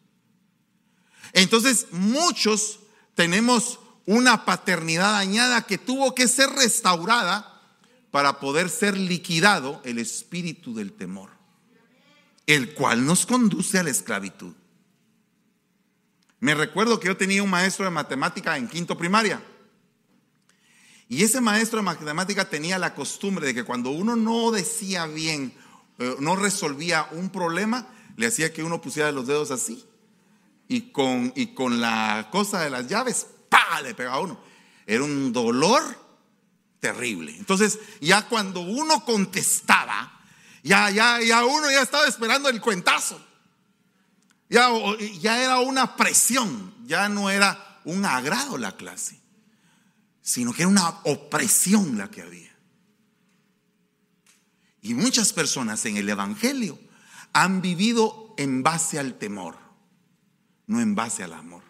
[1.32, 2.80] Entonces, muchos
[3.14, 7.62] tenemos una paternidad dañada que tuvo que ser restaurada
[8.10, 11.30] para poder ser liquidado el espíritu del temor,
[12.46, 14.52] el cual nos conduce a la esclavitud.
[16.38, 19.42] Me recuerdo que yo tenía un maestro de matemática en quinto primaria.
[21.08, 25.54] Y ese maestro de matemática tenía la costumbre de que cuando uno no decía bien,
[25.98, 27.86] eh, no resolvía un problema,
[28.16, 29.84] le hacía que uno pusiera los dedos así.
[30.68, 33.80] Y con, y con la cosa de las llaves, ¡pa!
[33.82, 34.40] le pegaba uno.
[34.84, 35.82] Era un dolor
[36.80, 37.36] terrible.
[37.36, 40.20] Entonces, ya cuando uno contestaba,
[40.64, 43.24] ya, ya, ya uno ya estaba esperando el cuentazo.
[44.48, 44.70] Ya,
[45.20, 49.25] ya era una presión, ya no era un agrado la clase
[50.26, 52.52] sino que era una opresión la que había.
[54.82, 56.80] Y muchas personas en el Evangelio
[57.32, 59.56] han vivido en base al temor,
[60.66, 61.62] no en base al amor.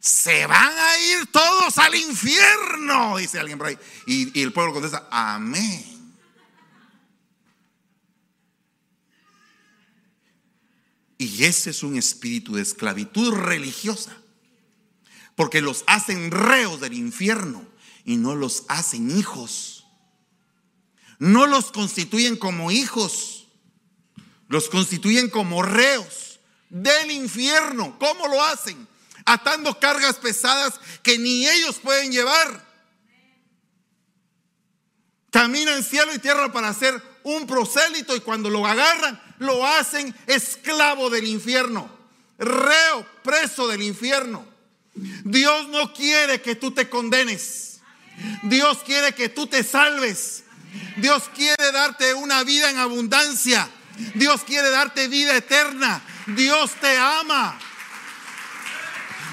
[0.00, 3.78] Se van a ir todos al infierno, dice alguien por ahí.
[4.08, 5.84] Y, y el pueblo contesta, amén.
[11.16, 14.16] Y ese es un espíritu de esclavitud religiosa
[15.36, 17.66] porque los hacen reos del infierno
[18.04, 19.86] y no los hacen hijos.
[21.18, 23.46] No los constituyen como hijos,
[24.48, 27.96] los constituyen como reos del infierno.
[27.98, 28.86] ¿Cómo lo hacen?
[29.24, 32.64] Atando cargas pesadas que ni ellos pueden llevar.
[35.30, 41.10] Caminan cielo y tierra para hacer un prosélito y cuando lo agarran, lo hacen esclavo
[41.10, 41.90] del infierno,
[42.38, 44.53] reo, preso del infierno.
[44.94, 47.80] Dios no quiere que tú te condenes.
[48.44, 50.44] Dios quiere que tú te salves.
[50.96, 53.68] Dios quiere darte una vida en abundancia.
[54.14, 56.02] Dios quiere darte vida eterna.
[56.26, 57.58] Dios te ama.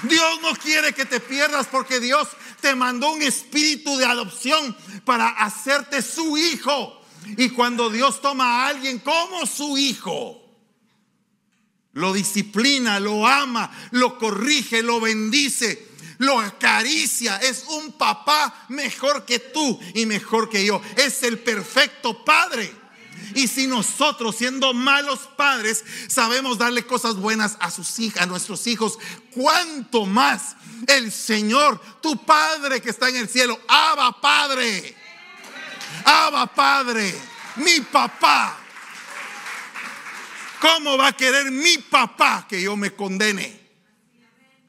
[0.02, 2.28] Dios no quiere que te pierdas porque Dios
[2.60, 7.00] te mandó un espíritu de adopción para hacerte su hijo.
[7.36, 10.41] Y cuando Dios toma a alguien como su hijo,
[11.94, 15.88] lo disciplina, lo ama, lo corrige, lo bendice,
[16.18, 17.36] lo acaricia.
[17.36, 20.80] Es un papá mejor que tú y mejor que yo.
[20.96, 22.82] Es el perfecto padre.
[23.34, 28.66] Y si nosotros, siendo malos padres, sabemos darle cosas buenas a sus hijas, a nuestros
[28.66, 28.98] hijos,
[29.32, 34.94] cuánto más el Señor, tu Padre que está en el cielo, Abba Padre,
[36.04, 37.14] Abba Padre,
[37.56, 38.61] mi papá,
[40.62, 43.60] ¿Cómo va a querer mi papá que yo me condene?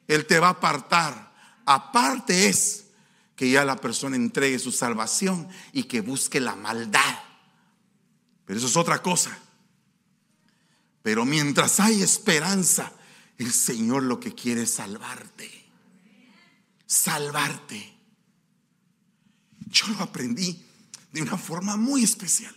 [0.08, 1.32] Él te va a apartar.
[1.64, 2.86] Aparte es
[3.36, 7.18] que ya la persona entregue su salvación y que busque la maldad.
[8.44, 9.38] Pero eso es otra cosa.
[11.00, 12.92] Pero mientras hay esperanza,
[13.38, 15.48] el Señor lo que quiere es salvarte.
[16.86, 17.96] Salvarte.
[19.66, 20.60] Yo lo aprendí
[21.12, 22.54] de una forma muy especial.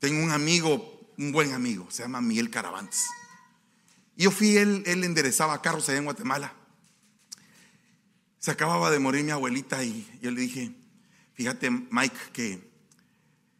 [0.00, 0.89] Tengo un amigo
[1.20, 3.06] un buen amigo, se llama Miguel Caravantes.
[4.16, 6.54] Yo fui, él, él enderezaba carros allá en Guatemala.
[8.38, 10.74] Se acababa de morir mi abuelita y yo le dije,
[11.34, 12.70] fíjate Mike, que,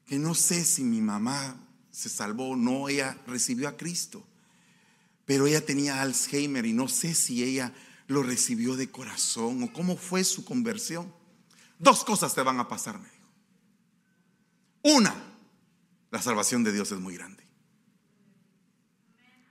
[0.07, 1.55] que no sé si mi mamá
[1.91, 4.27] se salvó o no, ella recibió a Cristo,
[5.27, 7.75] pero ella tenía Alzheimer y no sé si ella
[8.07, 11.13] lo recibió de corazón o cómo fue su conversión.
[11.79, 13.29] Dos cosas te van a pasar, me dijo.
[14.97, 15.15] Una,
[16.11, 17.50] la salvación de Dios es muy grande.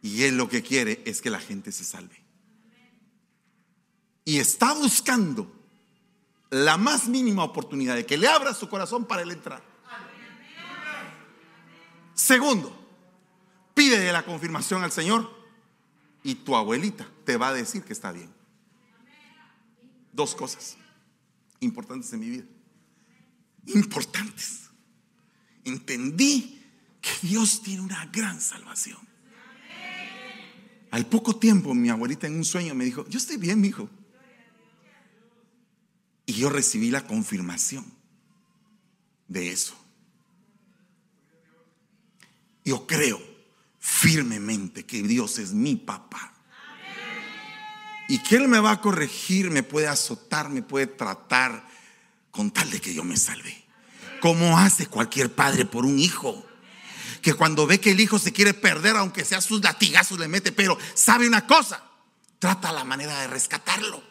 [0.01, 2.23] Y Él lo que quiere es que la gente se salve.
[4.25, 5.51] Y está buscando
[6.51, 9.63] la más mínima oportunidad de que le abra su corazón para él entrar.
[12.13, 12.75] Segundo,
[13.73, 15.29] pide la confirmación al Señor
[16.23, 18.29] y tu abuelita te va a decir que está bien.
[20.11, 20.77] Dos cosas
[21.59, 22.45] importantes en mi vida.
[23.67, 24.69] Importantes.
[25.63, 26.61] Entendí
[27.01, 29.08] que Dios tiene una gran salvación.
[30.91, 33.89] Al poco tiempo, mi abuelita en un sueño me dijo, yo estoy bien, mi hijo.
[36.25, 37.85] Y yo recibí la confirmación
[39.27, 39.75] de eso.
[42.65, 43.19] Yo creo
[43.79, 46.33] firmemente que Dios es mi papá.
[48.07, 51.67] Y que Él me va a corregir, me puede azotar, me puede tratar
[52.31, 53.63] con tal de que yo me salve.
[54.19, 56.48] Como hace cualquier padre por un hijo
[57.21, 60.51] que cuando ve que el hijo se quiere perder, aunque sea sus latigazos, le mete,
[60.51, 61.83] pero sabe una cosa,
[62.39, 64.03] trata la manera de rescatarlo.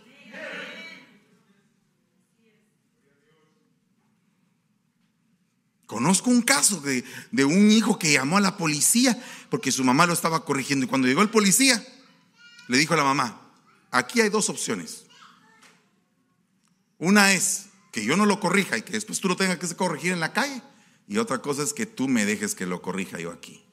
[5.87, 10.05] Conozco un caso de, de, un hijo que llamó a la policía porque su mamá
[10.05, 10.85] lo estaba corrigiendo.
[10.85, 11.83] Y cuando llegó el policía,
[12.69, 13.41] le dijo a la mamá,
[13.91, 15.07] aquí hay dos opciones.
[16.99, 20.13] Una es que yo no lo corrija y que después tú lo tengas que corregir
[20.13, 20.61] en la calle.
[21.09, 23.65] Y otra cosa es que tú me dejes que lo corrija yo aquí.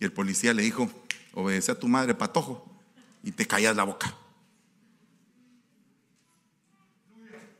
[0.00, 0.90] Y el policía le dijo,
[1.32, 2.68] obedece a tu madre, patojo,
[3.22, 4.14] y te callas la boca.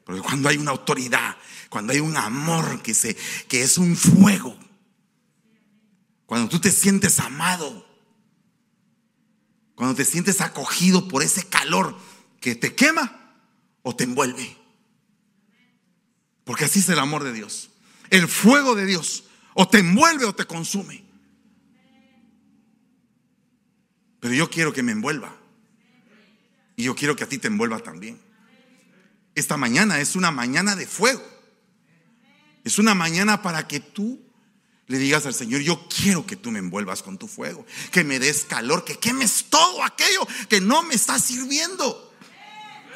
[0.05, 1.37] Porque cuando hay una autoridad,
[1.71, 3.17] cuando hay un amor que, se,
[3.49, 4.59] que es un fuego,
[6.27, 7.87] cuando tú te sientes amado,
[9.77, 11.97] cuando te sientes acogido por ese calor
[12.41, 13.39] que te quema
[13.83, 14.64] o te envuelve.
[16.45, 17.71] Porque así es el amor de Dios.
[18.11, 19.25] El fuego de Dios
[19.55, 21.05] o te envuelve o te consume.
[24.21, 25.37] Pero yo quiero que me envuelva.
[26.77, 28.21] Y yo quiero que a ti te envuelva también.
[29.35, 31.23] Esta mañana es una mañana de fuego.
[32.65, 34.21] Es una mañana para que tú
[34.87, 38.19] le digas al Señor, yo quiero que tú me envuelvas con tu fuego, que me
[38.19, 42.13] des calor, que quemes todo aquello que no me está sirviendo.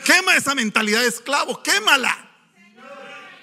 [0.05, 2.28] Quema esa mentalidad de esclavo, quémala.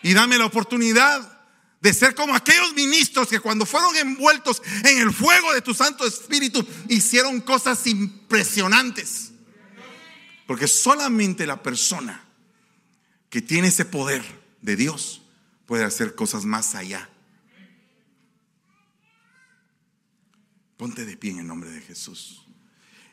[0.05, 1.35] Y dame la oportunidad
[1.81, 6.05] de ser como aquellos ministros que cuando fueron envueltos en el fuego de tu Santo
[6.05, 9.31] Espíritu hicieron cosas impresionantes.
[10.45, 12.23] Porque solamente la persona
[13.31, 14.23] que tiene ese poder
[14.61, 15.23] de Dios
[15.65, 17.09] puede hacer cosas más allá.
[20.77, 22.45] Ponte de pie en el nombre de Jesús.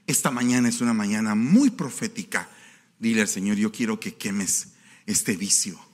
[0.07, 2.51] Esta mañana es una mañana muy profética.
[2.99, 4.74] Dile al Señor, yo quiero que quemes
[5.07, 5.91] este vicio.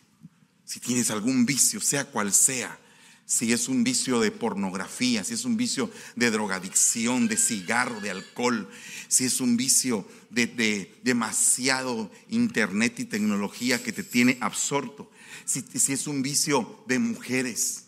[0.69, 2.79] Si tienes algún vicio, sea cual sea,
[3.25, 8.11] si es un vicio de pornografía, si es un vicio de drogadicción, de cigarro, de
[8.11, 8.69] alcohol,
[9.09, 15.11] si es un vicio de, demasiado internet y tecnología que te tiene absorto,
[15.47, 17.85] si, es un vicio de mujeres,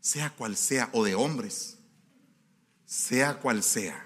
[0.00, 1.78] sea cual sea, o de hombres,
[2.86, 4.04] sea cual sea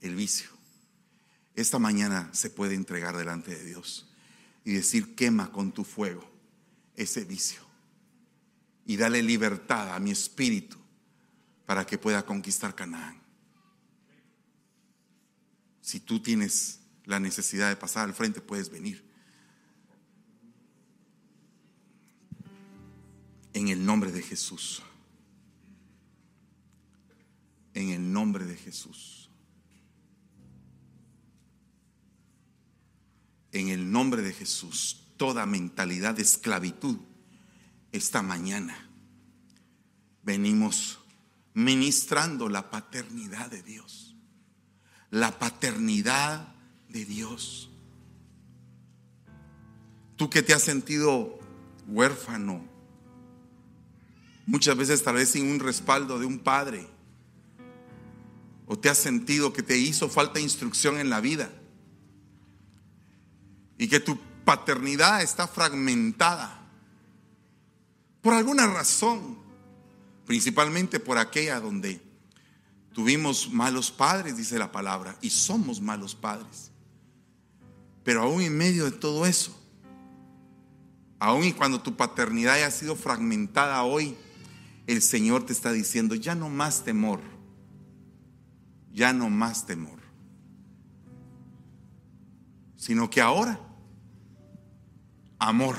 [0.00, 0.48] el vicio,
[1.56, 4.08] esta mañana se puede entregar delante de Dios
[4.64, 6.37] y decir, quema con tu fuego
[6.98, 7.60] ese vicio
[8.84, 10.76] y dale libertad a mi espíritu
[11.64, 13.22] para que pueda conquistar Canaán.
[15.80, 19.06] Si tú tienes la necesidad de pasar al frente, puedes venir.
[23.52, 24.82] En el nombre de Jesús.
[27.74, 29.30] En el nombre de Jesús.
[33.52, 36.96] En el nombre de Jesús, toda mentalidad de esclavitud
[37.92, 38.88] esta mañana
[40.22, 40.98] venimos
[41.54, 44.14] ministrando la paternidad de Dios.
[45.10, 46.54] La paternidad
[46.88, 47.70] de Dios.
[50.16, 51.38] Tú que te has sentido
[51.86, 52.62] huérfano,
[54.46, 56.86] muchas veces tal vez sin un respaldo de un padre,
[58.66, 61.50] o te has sentido que te hizo falta instrucción en la vida,
[63.78, 66.58] y que tu paternidad está fragmentada
[68.22, 69.36] por alguna razón,
[70.24, 72.00] principalmente por aquella donde
[72.94, 76.70] tuvimos malos padres, dice la palabra, y somos malos padres.
[78.04, 79.54] Pero aún en medio de todo eso,
[81.18, 84.16] aún y cuando tu paternidad haya sido fragmentada hoy,
[84.86, 87.20] el Señor te está diciendo, ya no más temor,
[88.94, 89.98] ya no más temor,
[92.78, 93.67] sino que ahora,
[95.38, 95.76] amor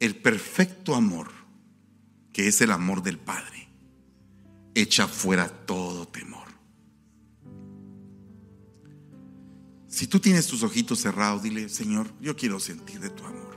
[0.00, 1.28] el perfecto amor,
[2.32, 3.68] que es el amor del Padre,
[4.74, 6.46] echa fuera todo temor.
[9.88, 13.56] Si tú tienes tus ojitos cerrados, dile, Señor, yo quiero sentir de tu amor.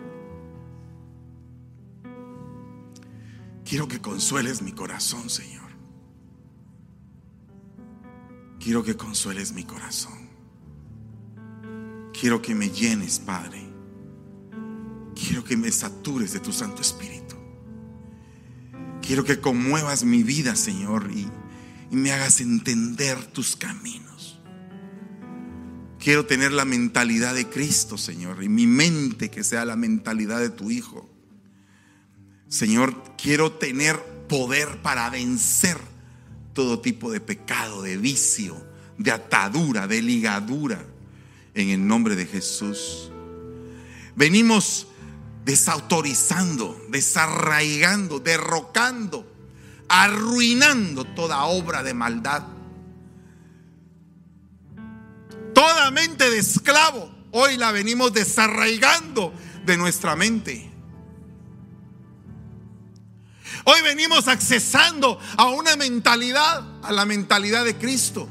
[3.63, 5.69] Quiero que consueles mi corazón, Señor.
[8.59, 10.29] Quiero que consueles mi corazón.
[12.19, 13.70] Quiero que me llenes, Padre
[15.15, 17.35] Quiero que me satures de tu Santo Espíritu.
[19.01, 21.27] Quiero que conmuevas mi vida, Señor, y,
[21.93, 24.39] me hagas entender tus caminos.
[25.99, 30.49] Quiero tener la mentalidad de Cristo, Señor, y mi mente que sea la mentalidad de
[30.49, 31.09] tu Hijo.
[32.47, 35.77] Señor, quiero tener poder para vencer
[36.53, 38.65] todo tipo de pecado, de vicio,
[38.97, 40.85] de atadura, de ligadura,
[41.53, 43.11] en el nombre de Jesús.
[44.15, 44.87] Venimos
[45.43, 49.25] desautorizando, desarraigando, derrocando,
[49.87, 52.43] arruinando toda obra de maldad.
[55.53, 59.33] Toda mente de esclavo, hoy la venimos desarraigando
[59.65, 60.71] de nuestra mente.
[63.65, 68.27] Hoy venimos accesando a una mentalidad, a la mentalidad de Cristo.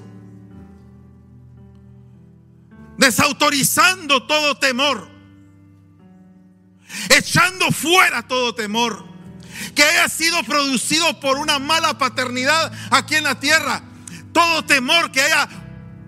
[2.96, 5.09] Desautorizando todo temor.
[7.08, 9.10] Echando fuera todo temor
[9.74, 13.82] que haya sido producido por una mala paternidad aquí en la tierra.
[14.32, 15.48] Todo temor que haya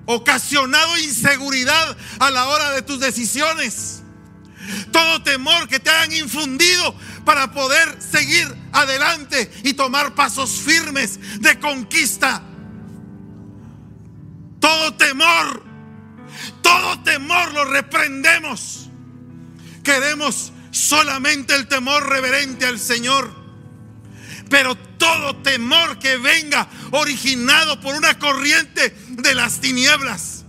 [0.07, 4.03] ocasionado inseguridad a la hora de tus decisiones.
[4.93, 11.59] Todo temor que te hayan infundido para poder seguir adelante y tomar pasos firmes de
[11.59, 12.43] conquista.
[14.61, 15.65] Todo temor,
[16.63, 18.89] todo temor lo reprendemos.
[19.83, 23.33] Queremos solamente el temor reverente al Señor.
[24.51, 30.45] Pero todo temor que venga originado por una corriente de las tinieblas,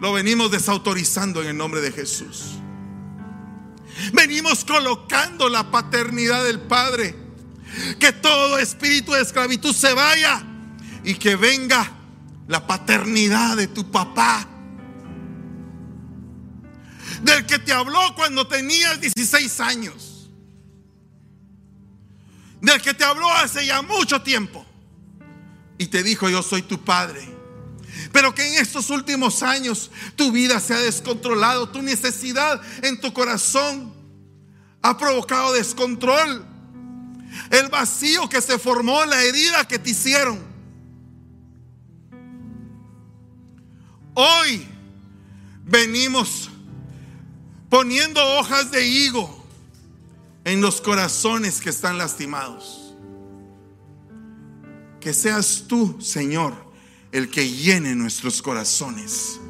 [0.00, 2.58] lo venimos desautorizando en el nombre de Jesús.
[4.12, 7.14] Venimos colocando la paternidad del Padre.
[8.00, 10.42] Que todo espíritu de esclavitud se vaya
[11.04, 11.92] y que venga
[12.46, 14.48] la paternidad de tu papá.
[17.22, 20.30] Del que te habló cuando tenías 16 años.
[22.60, 24.64] Del que te habló hace ya mucho tiempo.
[25.78, 27.38] Y te dijo, yo soy tu padre.
[28.12, 33.12] Pero que en estos últimos años tu vida se ha descontrolado, tu necesidad en tu
[33.12, 33.92] corazón
[34.82, 36.46] ha provocado descontrol.
[37.50, 40.38] El vacío que se formó, la herida que te hicieron.
[44.14, 44.66] Hoy
[45.64, 46.50] venimos
[47.68, 49.44] poniendo hojas de higo
[50.44, 52.94] en los corazones que están lastimados.
[55.00, 56.54] Que seas tú, Señor,
[57.12, 59.40] el que llene nuestros corazones,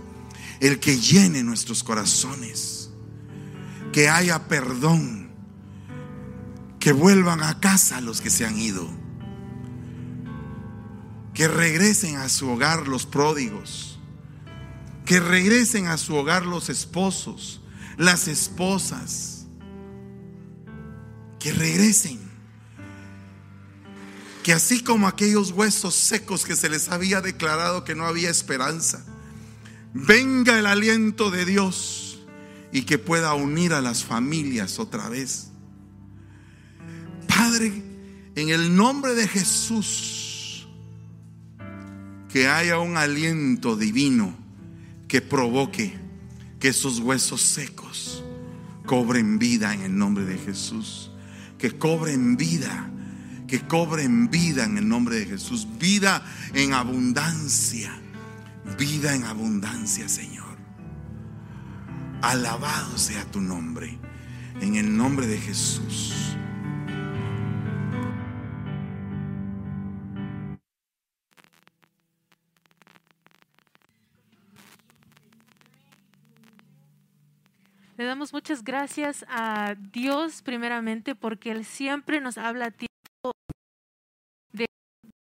[0.60, 2.90] el que llene nuestros corazones,
[3.92, 5.30] que haya perdón,
[6.78, 8.88] que vuelvan a casa los que se han ido,
[11.34, 13.98] que regresen a su hogar los pródigos,
[15.04, 17.62] que regresen a su hogar los esposos,
[17.98, 19.46] las esposas,
[21.38, 22.28] que regresen
[24.42, 29.04] que así como aquellos huesos secos que se les había declarado que no había esperanza,
[29.92, 32.20] venga el aliento de Dios
[32.72, 35.48] y que pueda unir a las familias otra vez.
[37.26, 37.82] Padre,
[38.36, 40.66] en el nombre de Jesús,
[42.30, 44.34] que haya un aliento divino
[45.08, 46.07] que provoque
[46.58, 48.24] que esos huesos secos
[48.86, 51.10] cobren vida en el nombre de Jesús,
[51.58, 52.90] que cobren vida
[53.48, 57.90] que cobren vida en el nombre de Jesús, vida en abundancia,
[58.78, 60.58] vida en abundancia, Señor.
[62.20, 63.98] Alabado sea tu nombre,
[64.60, 66.36] en el nombre de Jesús.
[77.98, 82.86] Le damos muchas gracias a Dios primeramente porque Él siempre nos habla a ti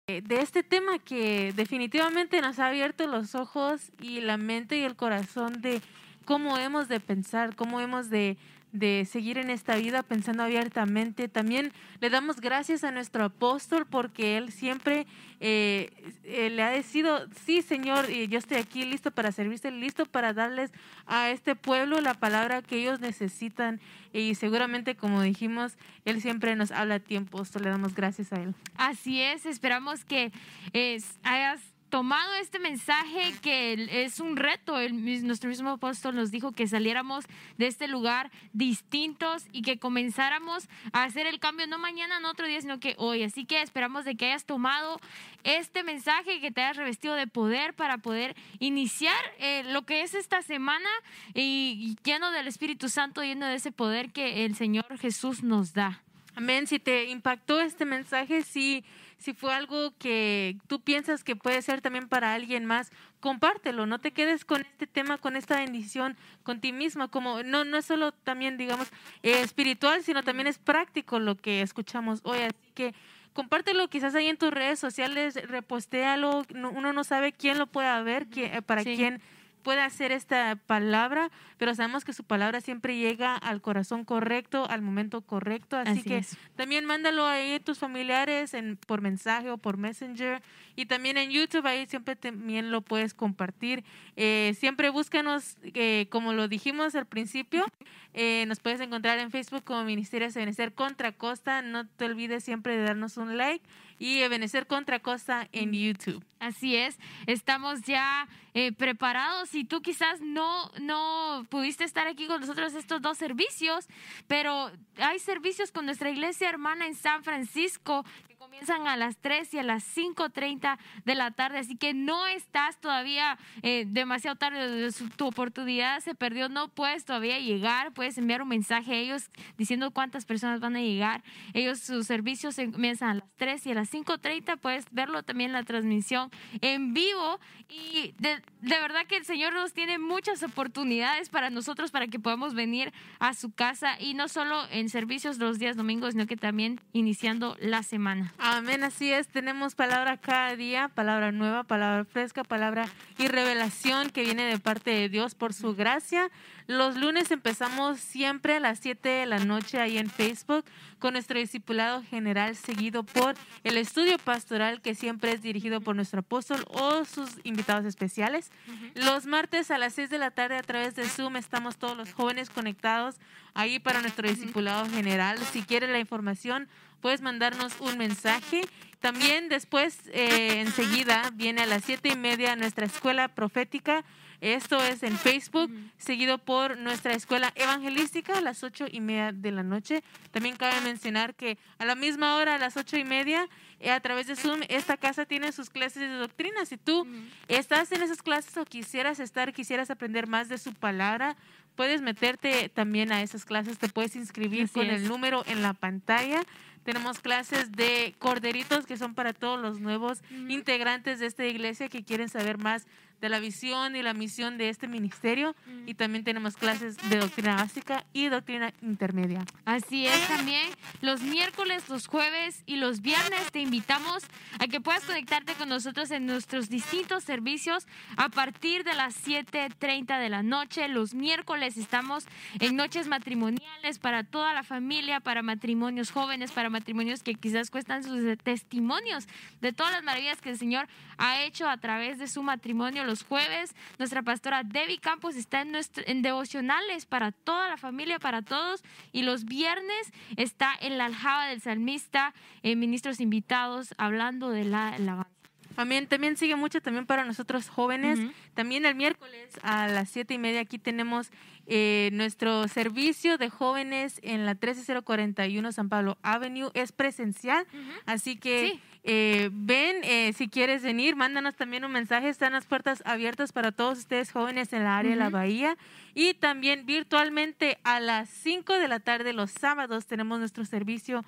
[0.09, 4.97] de este tema que definitivamente nos ha abierto los ojos y la mente y el
[4.97, 5.81] corazón de
[6.25, 8.37] cómo hemos de pensar, cómo hemos de,
[8.79, 11.29] de seguir en esta vida pensando abiertamente.
[11.29, 15.07] También le damos gracias a nuestro apóstol porque él siempre
[15.41, 15.91] eh,
[16.25, 20.73] eh, le ha decidido, sí Señor, yo estoy aquí listo para servirse, listo para darles
[21.07, 23.81] a este pueblo la palabra que ellos necesitan
[24.13, 28.55] y seguramente como dijimos, él siempre nos habla a tiempo, le damos gracias a él.
[28.77, 30.33] Así es, esperamos que
[30.73, 36.53] eh, hayas tomado este mensaje que es un reto, el, nuestro mismo apóstol nos dijo
[36.53, 37.25] que saliéramos
[37.57, 42.47] de este lugar distintos y que comenzáramos a hacer el cambio no mañana, no otro
[42.47, 43.23] día, sino que hoy.
[43.23, 45.01] Así que esperamos de que hayas tomado
[45.45, 50.15] este mensaje, que te hayas revestido de poder para poder iniciar eh, lo que es
[50.15, 50.89] esta semana
[51.35, 56.03] y lleno del Espíritu Santo, lleno de ese poder que el Señor Jesús nos da.
[56.35, 56.67] Amén.
[56.69, 58.85] Si te impactó este mensaje, si
[59.19, 62.91] si fue algo que tú piensas que puede ser también para alguien más,
[63.21, 67.65] compártelo, no te quedes con este tema, con esta bendición, con ti misma, como no,
[67.65, 68.89] no es solo también, digamos,
[69.23, 72.95] eh, espiritual, sino también es práctico lo que escuchamos hoy, así que
[73.33, 78.27] compártelo quizás ahí en tus redes sociales, repostéalo, uno no sabe quién lo pueda ver,
[78.29, 79.21] quién, eh, para quién
[79.63, 84.83] puede hacer esta palabra, pero sabemos que su palabra siempre llega al corazón correcto, al
[84.83, 85.77] momento correcto.
[85.77, 86.37] Así, Así que es.
[86.57, 90.43] también mándalo ahí a tus familiares en, por mensaje o por Messenger.
[90.77, 93.85] Y también en YouTube, ahí siempre también lo puedes compartir.
[94.17, 97.67] Eh, siempre búscanos, eh, como lo dijimos al principio,
[98.15, 101.63] eh, nos puedes encontrar en Facebook como Ministerio de Benecer Contra Costa.
[101.63, 103.65] No te olvides siempre de darnos un like
[103.99, 106.25] y Benecer Contra Costa en YouTube.
[106.39, 109.49] Así es, estamos ya eh, preparados.
[109.49, 113.87] Si tú quizás no, no pudiste estar aquí con nosotros estos dos servicios,
[114.27, 118.05] pero hay servicios con nuestra iglesia hermana en San Francisco
[118.49, 122.81] comienzan a las 3 y a las 5.30 de la tarde, así que no estás
[122.81, 128.49] todavía eh, demasiado tarde, tu oportunidad se perdió, no puedes todavía llegar, puedes enviar un
[128.49, 131.23] mensaje a ellos diciendo cuántas personas van a llegar.
[131.53, 135.51] Ellos, sus servicios se comienzan a las 3 y a las 5.30, puedes verlo también
[135.51, 136.31] en la transmisión
[136.63, 137.39] en vivo
[137.69, 142.55] y de verdad que el Señor nos tiene muchas oportunidades para nosotros para que podamos
[142.55, 146.81] venir a su casa y no solo en servicios los días domingos, sino que también
[146.95, 148.33] iniciando la semana.
[148.41, 149.27] Amén, así es.
[149.27, 154.93] Tenemos palabra cada día, palabra nueva, palabra fresca, palabra y revelación que viene de parte
[154.93, 156.31] de Dios por su gracia.
[156.69, 160.65] Los lunes empezamos siempre a las 7 de la noche ahí en Facebook
[161.01, 163.35] con nuestro discipulado general seguido por
[163.65, 168.53] el estudio pastoral que siempre es dirigido por nuestro apóstol o sus invitados especiales.
[168.95, 172.13] Los martes a las 6 de la tarde a través de Zoom estamos todos los
[172.13, 173.17] jóvenes conectados
[173.55, 175.39] ahí para nuestro discipulado general.
[175.53, 176.69] Si quieres la información,
[177.01, 178.63] puedes mandarnos un mensaje.
[179.01, 184.05] También después, eh, enseguida, viene a las siete y media nuestra escuela profética.
[184.41, 189.51] Esto es en Facebook, seguido por nuestra escuela evangelística a las ocho y media de
[189.51, 190.05] la noche.
[190.31, 193.49] También cabe mencionar que a la misma hora, a las ocho y media,
[193.81, 196.65] eh, a través de Zoom, esta casa tiene sus clases de doctrina.
[196.67, 197.05] Si tú
[197.49, 201.37] estás en esas clases o quisieras estar, quisieras aprender más de su palabra,
[201.79, 205.01] puedes meterte también a esas clases, te puedes inscribir Así con es.
[205.01, 206.43] el número en la pantalla.
[206.83, 212.03] Tenemos clases de corderitos que son para todos los nuevos integrantes de esta iglesia que
[212.03, 212.89] quieren saber más
[213.21, 215.55] de la visión y la misión de este ministerio.
[215.87, 219.45] Y también tenemos clases de doctrina básica y doctrina intermedia.
[219.65, 220.69] Así es también.
[221.01, 224.25] Los miércoles, los jueves y los viernes te invitamos
[224.59, 230.21] a que puedas conectarte con nosotros en nuestros distintos servicios a partir de las 7.30
[230.21, 230.89] de la noche.
[230.89, 232.27] Los miércoles estamos
[232.61, 238.05] en noches matrimoniales para toda la familia, para matrimonios jóvenes, para matrimonios que quizás cuestan
[238.05, 239.27] sus testimonios
[239.61, 243.25] de todas las maravillas que el Señor ha hecho a través de su matrimonio los
[243.25, 243.75] jueves.
[243.99, 248.85] Nuestra pastora Debbie Campos está en, nuestro, en devocionales para toda la familia, para todos.
[249.11, 254.91] Y los viernes está en la aljaba del salmista, eh, ministros invitados, hablando de la
[254.91, 255.38] alabanza.
[255.79, 256.09] Amén.
[256.09, 258.19] También sigue mucho también para nosotros jóvenes.
[258.55, 261.31] También el miércoles a las siete y media aquí tenemos
[261.69, 266.71] eh, nuestro servicio de jóvenes en la 13041 San Pablo Avenue.
[266.75, 267.65] Es presencial,
[268.07, 268.81] así que Sí.
[269.05, 272.29] eh, ven, eh, si quieres venir, mándanos también un mensaje.
[272.29, 275.31] Están las puertas abiertas para todos ustedes jóvenes en la área de la.
[275.31, 275.77] Bahía.
[276.15, 281.25] Y también virtualmente a las 5 de la tarde los sábados tenemos nuestro servicio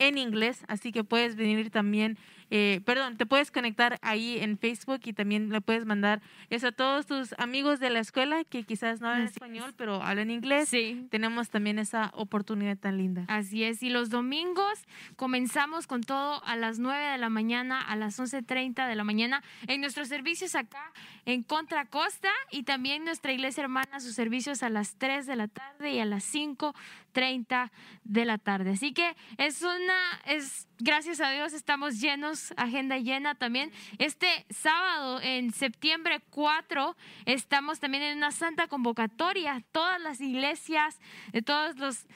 [0.00, 2.18] en inglés, así que puedes venir también,
[2.50, 6.72] eh, perdón, te puedes conectar ahí en Facebook y también le puedes mandar eso a
[6.72, 10.68] todos tus amigos de la escuela que quizás no hablan Así español, pero hablan inglés.
[10.68, 11.06] Sí.
[11.10, 13.24] Tenemos también esa oportunidad tan linda.
[13.28, 14.84] Así es, y los domingos
[15.16, 19.42] comenzamos con todo a las 9 de la mañana, a las 11.30 de la mañana,
[19.66, 20.92] en nuestros servicios acá
[21.26, 25.48] en Contra Costa y también nuestra iglesia hermana, sus servicios a las 3 de la
[25.48, 27.70] tarde y a las 5.30
[28.04, 28.72] de la tarde.
[28.72, 33.72] Así que es una, es, gracias a Dios estamos llenos, agenda llena también.
[33.98, 40.98] Este sábado, en septiembre 4, estamos también en una santa convocatoria, todas las iglesias,
[41.32, 42.06] de todos los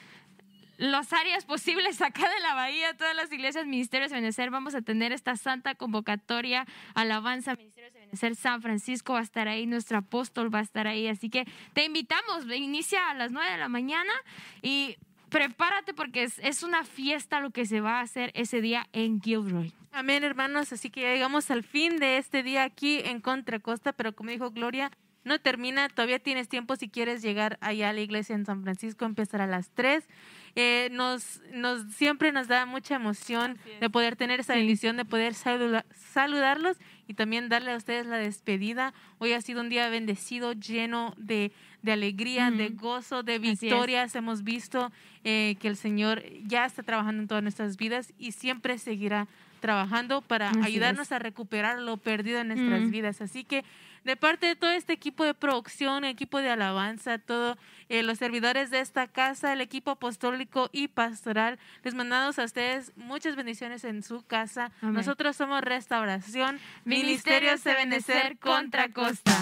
[0.79, 4.81] las áreas posibles acá de la bahía, todas las iglesias, ministerios de Benecer, vamos a
[4.81, 6.65] tener esta santa convocatoria,
[6.95, 10.87] alabanza, ministerios de Benecer, San Francisco va a estar ahí, nuestro apóstol va a estar
[10.87, 14.13] ahí, así que te invitamos, inicia a las 9 de la mañana
[14.61, 14.95] y
[15.29, 19.21] prepárate porque es, es una fiesta lo que se va a hacer ese día en
[19.21, 19.73] Gilroy.
[19.91, 20.71] Amén, hermanos.
[20.71, 24.29] Así que ya llegamos al fin de este día aquí en Contra Costa, pero como
[24.29, 24.91] dijo Gloria,
[25.23, 25.89] no termina.
[25.89, 29.47] Todavía tienes tiempo si quieres llegar allá a la iglesia en San Francisco, empezar a
[29.47, 30.07] las 3.
[30.55, 35.33] Eh, nos, nos, siempre nos da mucha emoción de poder tener esa bendición, de poder
[35.33, 36.77] saludar, saludarlos
[37.07, 38.93] y también darle a ustedes la despedida.
[39.17, 41.51] Hoy ha sido un día bendecido, lleno de,
[41.81, 44.15] de alegría, de gozo, de victorias.
[44.15, 44.91] Hemos visto
[45.23, 49.27] eh, que el Señor ya está trabajando en todas nuestras vidas y siempre seguirá
[49.59, 51.11] trabajando para Así ayudarnos es.
[51.11, 52.91] a recuperar lo perdido en nuestras Mm.
[52.91, 53.21] vidas.
[53.21, 53.63] Así que
[54.03, 57.57] De parte de todo este equipo de producción, equipo de alabanza, todos
[57.89, 62.93] eh, los servidores de esta casa, el equipo apostólico y pastoral, les mandamos a ustedes
[62.95, 64.71] muchas bendiciones en su casa.
[64.81, 64.95] Amén.
[64.95, 69.35] Nosotros somos Restauración, Ministerios de Benecer contra Costa.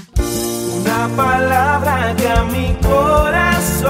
[0.82, 3.88] Una palabra que a mi corazón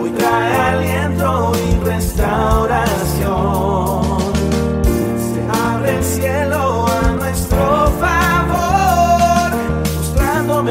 [0.00, 4.18] hoy trae aliento y restauración.
[5.34, 6.67] Se abre el cielo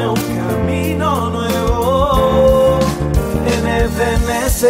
[0.06, 2.78] un camino nuevo
[3.46, 4.68] en Ebenecer.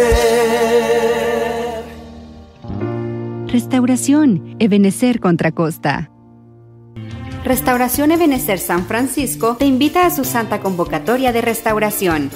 [3.47, 6.09] Restauración, Ebenecer contra Costa.
[7.43, 12.29] Restauración Ebenecer San Francisco te invita a su santa convocatoria de restauración.